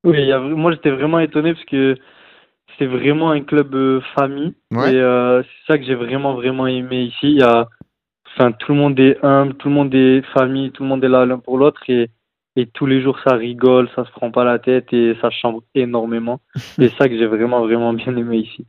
Oui, 0.04 0.30
moi 0.56 0.72
j'étais 0.74 0.90
vraiment 0.90 1.20
étonné 1.20 1.54
parce 1.54 1.66
que 1.66 1.96
c'est 2.78 2.86
vraiment 2.86 3.32
un 3.32 3.42
club 3.42 3.74
euh, 3.76 4.02
famille. 4.16 4.54
Et 4.72 4.76
euh, 4.76 5.42
c'est 5.44 5.74
ça 5.74 5.78
que 5.78 5.86
j'ai 5.86 5.96
vraiment, 5.96 6.34
vraiment 6.34 6.68
aimé 6.68 7.04
ici. 7.04 7.32
Il 7.32 7.40
y 7.40 7.44
a, 7.44 7.68
enfin, 8.28 8.52
tout 8.52 8.72
le 8.72 8.78
monde 8.78 9.00
est 9.00 9.18
humble, 9.24 9.56
tout 9.56 9.70
le 9.70 9.74
monde 9.74 9.94
est 9.94 10.22
famille, 10.34 10.72
tout 10.72 10.84
le 10.84 10.90
monde 10.90 11.04
est 11.04 11.10
là 11.10 11.26
l'un 11.26 11.40
pour 11.40 11.58
l'autre. 11.58 11.82
Et 11.88 12.10
et 12.56 12.68
tous 12.68 12.86
les 12.86 13.02
jours 13.02 13.18
ça 13.24 13.36
rigole, 13.36 13.90
ça 13.96 14.06
se 14.06 14.12
prend 14.12 14.30
pas 14.30 14.44
la 14.44 14.60
tête 14.60 14.94
et 14.94 15.16
ça 15.22 15.30
chambre 15.32 15.64
énormément. 15.74 16.40
c'est 16.56 16.94
ça 16.96 17.10
que 17.10 17.18
j'ai 17.18 17.26
vraiment 17.26 17.62
vraiment 17.62 17.94
bien 17.94 18.16
aimé 18.16 18.38
ici. 18.38 18.66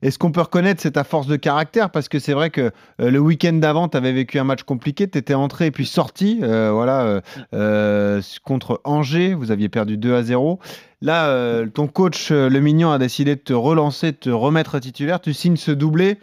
Est-ce 0.00 0.18
qu'on 0.18 0.32
peut 0.32 0.40
reconnaître 0.40 0.80
c'est 0.80 0.92
ta 0.92 1.04
force 1.04 1.26
de 1.26 1.36
caractère? 1.36 1.90
Parce 1.90 2.08
que 2.08 2.18
c'est 2.18 2.32
vrai 2.32 2.50
que 2.50 2.70
euh, 3.00 3.10
le 3.10 3.18
week-end 3.18 3.52
d'avant 3.52 3.88
tu 3.88 3.96
avais 3.96 4.12
vécu 4.12 4.38
un 4.38 4.44
match 4.44 4.62
compliqué, 4.62 5.08
tu 5.08 5.18
étais 5.18 5.34
entré 5.34 5.66
et 5.66 5.70
puis 5.70 5.84
sorti 5.84 6.40
euh, 6.42 6.70
voilà 6.72 7.20
euh, 7.52 8.22
contre 8.42 8.80
Angers, 8.84 9.34
vous 9.34 9.50
aviez 9.50 9.68
perdu 9.68 9.98
2 9.98 10.14
à 10.14 10.22
0. 10.22 10.58
Là 11.02 11.66
ton 11.74 11.88
coach 11.88 12.30
Le 12.30 12.58
Mignon 12.58 12.90
a 12.90 12.98
décidé 12.98 13.36
de 13.36 13.40
te 13.40 13.52
relancer, 13.52 14.12
de 14.12 14.16
te 14.16 14.30
remettre 14.30 14.78
titulaire, 14.78 15.20
tu 15.20 15.34
signes 15.34 15.56
ce 15.56 15.72
doublé. 15.72 16.18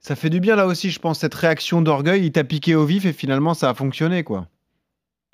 Ça 0.00 0.16
fait 0.16 0.30
du 0.30 0.40
bien 0.40 0.56
là 0.56 0.66
aussi, 0.66 0.90
je 0.90 0.98
pense 0.98 1.20
cette 1.20 1.34
réaction 1.34 1.82
d'orgueil, 1.82 2.24
il 2.24 2.32
t'a 2.32 2.42
piqué 2.42 2.74
au 2.74 2.84
vif 2.84 3.04
et 3.04 3.12
finalement 3.12 3.54
ça 3.54 3.70
a 3.70 3.74
fonctionné 3.74 4.24
quoi. 4.24 4.46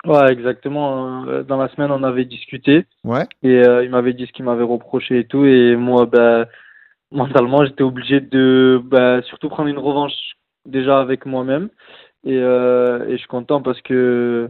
Ouais, 0.05 0.31
exactement. 0.31 1.25
Euh, 1.25 1.43
dans 1.43 1.57
la 1.57 1.69
semaine, 1.69 1.91
on 1.91 2.03
avait 2.03 2.25
discuté. 2.25 2.85
Ouais. 3.03 3.25
Et 3.43 3.65
euh, 3.65 3.83
il 3.83 3.89
m'avait 3.89 4.13
dit 4.13 4.25
ce 4.27 4.31
qu'il 4.31 4.45
m'avait 4.45 4.63
reproché 4.63 5.19
et 5.19 5.25
tout. 5.25 5.45
Et 5.45 5.75
moi, 5.75 6.05
ben, 6.05 6.45
mentalement, 7.11 7.65
j'étais 7.65 7.83
obligé 7.83 8.19
de 8.19 8.81
ben, 8.83 9.21
surtout 9.23 9.49
prendre 9.49 9.69
une 9.69 9.79
revanche 9.79 10.13
déjà 10.65 10.99
avec 10.99 11.25
moi-même. 11.25 11.69
Et, 12.23 12.37
euh, 12.37 13.07
et 13.07 13.13
je 13.13 13.17
suis 13.17 13.27
content 13.27 13.61
parce 13.61 13.81
que 13.81 14.49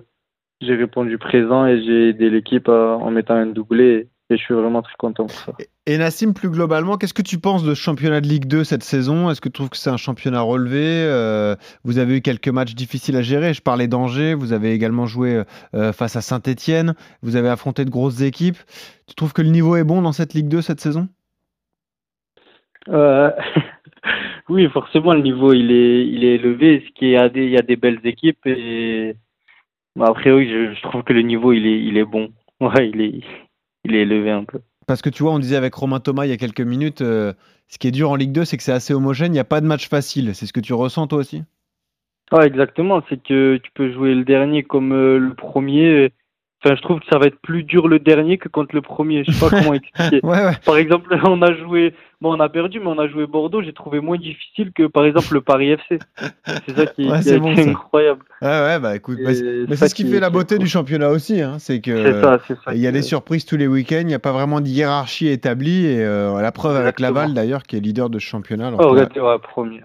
j'ai 0.62 0.76
répondu 0.76 1.18
présent 1.18 1.66
et 1.66 1.84
j'ai 1.84 2.10
aidé 2.10 2.30
l'équipe 2.30 2.70
en 2.70 3.12
mettant 3.12 3.36
un 3.36 3.48
doublé. 3.48 4.08
Et 4.32 4.38
je 4.38 4.44
suis 4.44 4.56
vraiment 4.56 4.82
très 4.82 4.96
content 4.98 5.28
pour 5.28 5.36
ça. 5.36 5.54
Et 5.86 6.00
Nassim, 6.00 6.34
plus 6.34 6.50
globalement, 6.50 6.98
qu'est-ce 6.98 7.14
que 7.14 7.22
tu 7.22 7.38
penses 7.38 7.64
de 7.64 7.76
ce 7.76 7.80
championnat 7.80 8.22
de 8.22 8.28
Ligue 8.28 8.48
2 8.48 8.64
cette 8.64 8.82
saison? 8.82 9.30
Est-ce 9.30 9.40
que 9.40 9.50
tu 9.50 9.54
trouves 9.54 9.70
que 9.70 9.78
c'est 9.78 9.92
un 9.92 9.98
championnat 9.98 10.42
relevé? 10.42 10.82
Euh, 10.84 11.56
Vous 11.84 12.00
avez 12.00 12.18
eu 12.18 12.22
quelques 12.22 12.48
matchs 12.48 12.74
difficiles 12.74 13.16
à 13.18 13.22
gérer. 13.22 13.54
Je 13.54 13.62
parlais 13.62 13.88
d'Angers. 13.88 14.34
Vous 14.34 14.52
avez 14.52 14.74
également 14.74 15.06
joué 15.06 15.44
euh, 15.76 15.94
face 15.94 16.16
à 16.16 16.22
Saint-Etienne. 16.22 16.96
Vous 17.22 17.36
avez 17.36 17.50
affronté 17.50 17.86
de 17.86 17.92
grosses 17.92 18.22
équipes. 18.22 18.58
Tu 19.08 19.14
trouves 19.14 19.34
que 19.34 19.44
le 19.44 19.50
niveau 19.50 19.76
est 19.76 19.84
bon 19.84 20.02
dans 20.02 20.12
cette 20.12 20.34
Ligue 20.34 20.48
2 20.48 20.62
cette 20.62 20.82
saison? 20.82 21.08
Euh, 22.90 23.30
Oui, 24.50 24.68
forcément, 24.70 25.14
le 25.14 25.22
niveau 25.22 25.54
il 25.54 25.72
est, 25.72 26.08
il 26.08 26.24
est 26.24 26.36
élevé. 26.36 26.84
Ce 26.88 26.94
qui 26.94 27.14
est, 27.14 27.32
il 27.36 27.50
y 27.50 27.58
a 27.58 27.62
des 27.62 27.76
belles 27.76 28.02
équipes 28.04 28.46
et 28.46 29.16
après 30.00 30.32
oui, 30.32 30.50
je, 30.50 30.82
trouve 30.82 31.04
que 31.04 31.14
le 31.14 31.22
niveau 31.22 31.54
il 31.54 31.66
est, 31.66 31.80
il 31.80 31.98
est 31.98 32.06
bon. 32.06 32.30
Ouais, 32.62 32.90
il 32.90 33.02
est, 33.02 33.22
il 33.86 33.96
est 33.96 34.02
élevé 34.02 34.32
un 34.32 34.44
peu. 34.44 34.60
Parce 34.88 35.02
que 35.02 35.10
tu 35.10 35.24
vois, 35.24 35.32
on 35.32 35.40
disait 35.40 35.56
avec 35.56 35.74
Romain 35.74 36.00
Thomas 36.00 36.26
il 36.26 36.30
y 36.30 36.34
a 36.34 36.38
quelques 36.38 36.62
minutes, 36.62 37.02
euh, 37.02 37.34
ce 37.68 37.78
qui 37.78 37.88
est 37.88 37.92
dur 37.92 38.12
en 38.12 38.16
Ligue 38.16 38.32
2, 38.32 38.46
c'est 38.46 38.58
que 38.58 38.64
c'est 38.64 38.72
assez 38.72 38.94
homogène. 38.94 39.32
Il 39.32 39.36
n'y 39.36 39.40
a 39.40 39.46
pas 39.46 39.62
de 39.62 39.66
match 39.66 39.90
facile. 39.90 40.36
C'est 40.36 40.46
ce 40.46 40.54
que 40.54 40.60
tu 40.60 40.74
ressens 40.74 41.08
toi 41.08 41.20
aussi? 41.20 41.44
Ouais, 42.32 42.46
exactement. 42.46 43.02
C'est 43.10 43.22
que 43.22 43.58
tu 43.58 43.72
peux 43.74 43.92
jouer 43.92 44.14
le 44.14 44.24
dernier 44.24 44.64
comme 44.64 44.92
euh, 44.92 45.18
le 45.18 45.34
premier 45.34 46.12
je 46.74 46.82
trouve 46.82 47.00
que 47.00 47.06
ça 47.12 47.20
va 47.20 47.28
être 47.28 47.40
plus 47.40 47.64
dur 47.64 47.88
le 47.88 48.00
dernier 48.00 48.38
que 48.38 48.50
contre 48.50 48.74
le 48.74 48.82
premier. 48.82 49.24
Je 49.24 49.32
sais 49.32 49.40
pas 49.40 49.50
comment 49.60 49.74
expliquer. 49.74 50.22
Par 50.22 50.78
exemple, 50.78 51.16
on 51.26 51.42
a 51.42 51.54
joué, 51.54 51.94
bon, 52.22 52.36
on 52.36 52.40
a 52.40 52.50
perdu, 52.50 52.80
mais 52.80 52.88
on 52.88 53.00
a 53.00 53.08
joué 53.08 53.28
Bordeaux. 53.28 53.62
J'ai 53.62 53.74
trouvé 53.74 54.00
moins 54.00 54.18
difficile 54.18 54.72
que 54.74 54.88
par 54.88 55.06
exemple 55.06 55.34
le 55.34 55.42
Paris 55.42 55.72
FC. 55.72 56.00
C'est 56.66 56.76
ça 56.76 56.86
qui, 56.86 57.04
est, 57.08 57.68
incroyable. 57.68 58.24
Ouais, 58.42 58.48
ouais, 58.48 58.80
bah 58.80 58.96
écoute, 58.96 59.18
mais 59.22 59.34
c'est 59.76 59.88
ce 59.88 59.96
qui, 59.96 60.06
fait 60.06 60.20
la 60.20 60.30
beauté 60.30 60.58
du 60.58 60.68
championnat 60.68 61.10
aussi, 61.10 61.42
hein. 61.42 61.56
c'est 61.60 61.82
que 61.82 62.22
il 62.74 62.80
y 62.80 62.88
a 62.88 62.92
des 62.92 63.02
surprises 63.02 63.46
tous 63.46 63.58
les 63.58 63.68
week-ends. 63.68 64.02
Il 64.02 64.08
n'y 64.08 64.14
a 64.14 64.20
pas 64.20 64.32
vraiment 64.32 64.62
de 64.62 64.68
hiérarchie 64.68 65.28
établie 65.28 65.86
et 65.86 66.04
euh, 66.04 66.42
la 66.42 66.52
preuve 66.52 66.76
avec 66.76 67.00
Laval 67.00 67.34
d'ailleurs, 67.34 67.64
qui 67.64 67.78
est 67.78 67.80
leader 67.80 68.10
de 68.10 68.20
ce 68.20 68.26
championnat. 68.26 68.72
Oh, 68.80 68.96
ouais, 68.96 69.08
premier. 69.42 69.82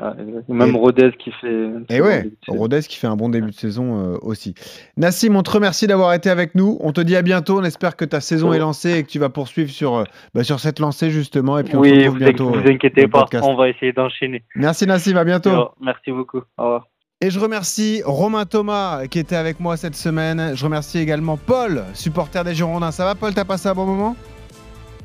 Même 0.48 0.76
Rodez 0.76 1.12
qui 1.18 1.32
fait. 1.32 1.70
Et 1.88 2.00
ouais, 2.00 2.30
Rodez 2.48 2.80
qui 2.80 2.96
fait 2.96 3.06
un 3.06 3.16
bon 3.16 3.28
début 3.28 3.50
de 3.50 3.56
saison 3.56 4.14
euh, 4.14 4.18
aussi. 4.22 4.54
Nassim, 4.96 5.36
on 5.36 5.42
te 5.42 5.50
remercie 5.50 5.86
d'avoir 5.86 6.12
été 6.14 6.30
avec 6.30 6.54
nous. 6.54 6.78
On 6.80 6.92
te 6.92 7.00
dit 7.00 7.16
à 7.16 7.22
bientôt. 7.22 7.58
On 7.58 7.64
espère 7.64 7.96
que 7.96 8.04
ta 8.04 8.20
saison 8.20 8.52
est 8.52 8.58
lancée 8.58 8.98
et 8.98 9.02
que 9.02 9.08
tu 9.08 9.18
vas 9.18 9.28
poursuivre 9.28 9.70
sur, 9.70 9.96
euh, 9.96 10.04
bah, 10.34 10.44
sur 10.44 10.60
cette 10.60 10.78
lancée 10.78 11.10
justement. 11.10 11.58
Et 11.58 11.64
puis 11.64 11.76
on 11.76 11.80
oui, 11.80 11.90
se 11.90 12.08
retrouve 12.08 12.18
vous 12.24 12.30
bientôt. 12.30 12.50
Vous 12.50 12.68
inquiétez 12.68 13.08
pas, 13.08 13.26
on 13.42 13.54
va 13.54 13.68
essayer 13.68 13.92
d'enchaîner. 13.92 14.42
Merci 14.54 14.86
Nassim, 14.86 15.16
à 15.16 15.24
bientôt. 15.24 15.70
Merci 15.80 16.12
beaucoup. 16.12 16.42
Au 16.58 16.64
revoir. 16.64 16.86
Et 17.22 17.30
je 17.30 17.38
remercie 17.38 18.02
Romain 18.04 18.46
Thomas 18.46 19.06
qui 19.06 19.18
était 19.18 19.36
avec 19.36 19.60
moi 19.60 19.76
cette 19.76 19.94
semaine. 19.94 20.52
Je 20.54 20.64
remercie 20.64 20.98
également 20.98 21.36
Paul, 21.36 21.84
supporter 21.92 22.44
des 22.44 22.54
Girondins. 22.54 22.92
Ça 22.92 23.04
va 23.04 23.14
Paul, 23.14 23.34
t'as 23.34 23.44
passé 23.44 23.68
un 23.68 23.74
bon 23.74 23.84
moment? 23.84 24.16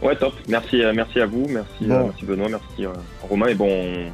Ouais, 0.02 0.16
top. 0.16 0.34
Merci, 0.48 0.82
euh, 0.82 0.94
merci 0.96 1.20
à 1.20 1.26
vous, 1.26 1.46
merci, 1.50 1.92
euh, 1.92 2.04
merci 2.04 2.26
Benoît, 2.26 2.48
merci 2.50 2.86
Romain 3.30 3.48
et 3.48 3.56
bon, 3.56 4.12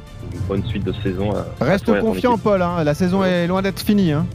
bonne 0.48 0.64
suite 0.64 0.84
de 0.84 0.92
saison. 0.92 1.30
Reste 1.60 2.00
confiant 2.00 2.38
Paul, 2.38 2.62
hein. 2.62 2.82
la 2.84 2.94
saison 2.94 3.24
est 3.24 3.46
loin 3.46 3.62
d'être 3.62 3.80
finie. 3.80 4.12
Hein. 4.12 4.26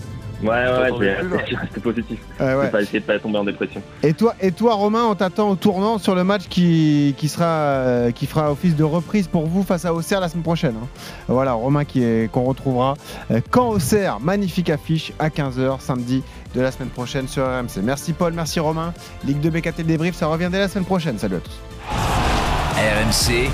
Ouais, 0.43 0.50
ouais, 0.50 0.91
ouais, 0.91 1.45
c'est 1.73 1.82
positif. 1.82 2.19
Ouais, 2.39 2.69
Pas 2.69 2.82
essayer 2.82 3.00
de 3.00 3.06
pas 3.06 3.17
tomber 3.17 3.39
en 3.39 3.43
dépression. 3.43 3.82
Et 4.04 4.13
toi, 4.13 4.36
et 4.39 4.52
toi 4.52 4.76
Romain, 4.76 5.06
on 5.10 5.15
t'attend 5.15 5.50
au 5.50 5.56
tournant 5.56 5.97
sur 5.97 6.13
le 6.13 6.23
match 6.23 6.43
qui, 6.47 7.15
qui, 7.17 7.28
sera, 7.28 7.45
euh, 7.45 8.12
qui 8.12 8.28
fera 8.28 8.52
office 8.52 8.76
de 8.76 8.84
reprise 8.84 9.28
pour 9.28 9.47
vous 9.47 9.63
face 9.63 9.86
à 9.86 9.93
Auxerre 9.93 10.19
la 10.19 10.30
semaine 10.30 10.43
prochaine. 10.43 10.76
Hein. 10.82 10.88
Voilà, 11.28 11.54
Romain 11.54 11.86
qui 11.86 12.04
est, 12.04 12.32
qu'on 12.32 12.43
retrouvera 12.43 12.95
euh, 13.32 13.41
quand 13.50 13.69
Auxerre, 13.69 14.19
magnifique 14.19 14.69
affiche 14.69 15.12
à 15.17 15.30
15h 15.30 15.80
samedi 15.80 16.23
de 16.54 16.62
la 16.62 16.71
semaine 16.71 16.89
prochaine 16.89 17.28
sur 17.28 17.43
RMC. 17.43 17.82
Merci 17.84 18.13
Paul, 18.13 18.34
merci 18.34 18.60
Romain. 18.60 18.93
Ligue 19.26 19.39
de 19.39 19.50
BKT 19.50 19.82
débrief, 19.82 20.15
ça 20.15 20.28
revient 20.28 20.50
dès 20.52 20.60
la 20.60 20.67
semaine 20.67 20.86
prochaine. 20.86 21.17
Salut 21.17 21.38
à 21.38 21.39
tous. 21.39 21.60
RMC. 22.78 23.50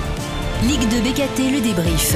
Ligue 0.63 0.89
de 0.89 1.01
BKT, 1.01 1.51
le 1.53 1.61
débrief. 1.61 2.15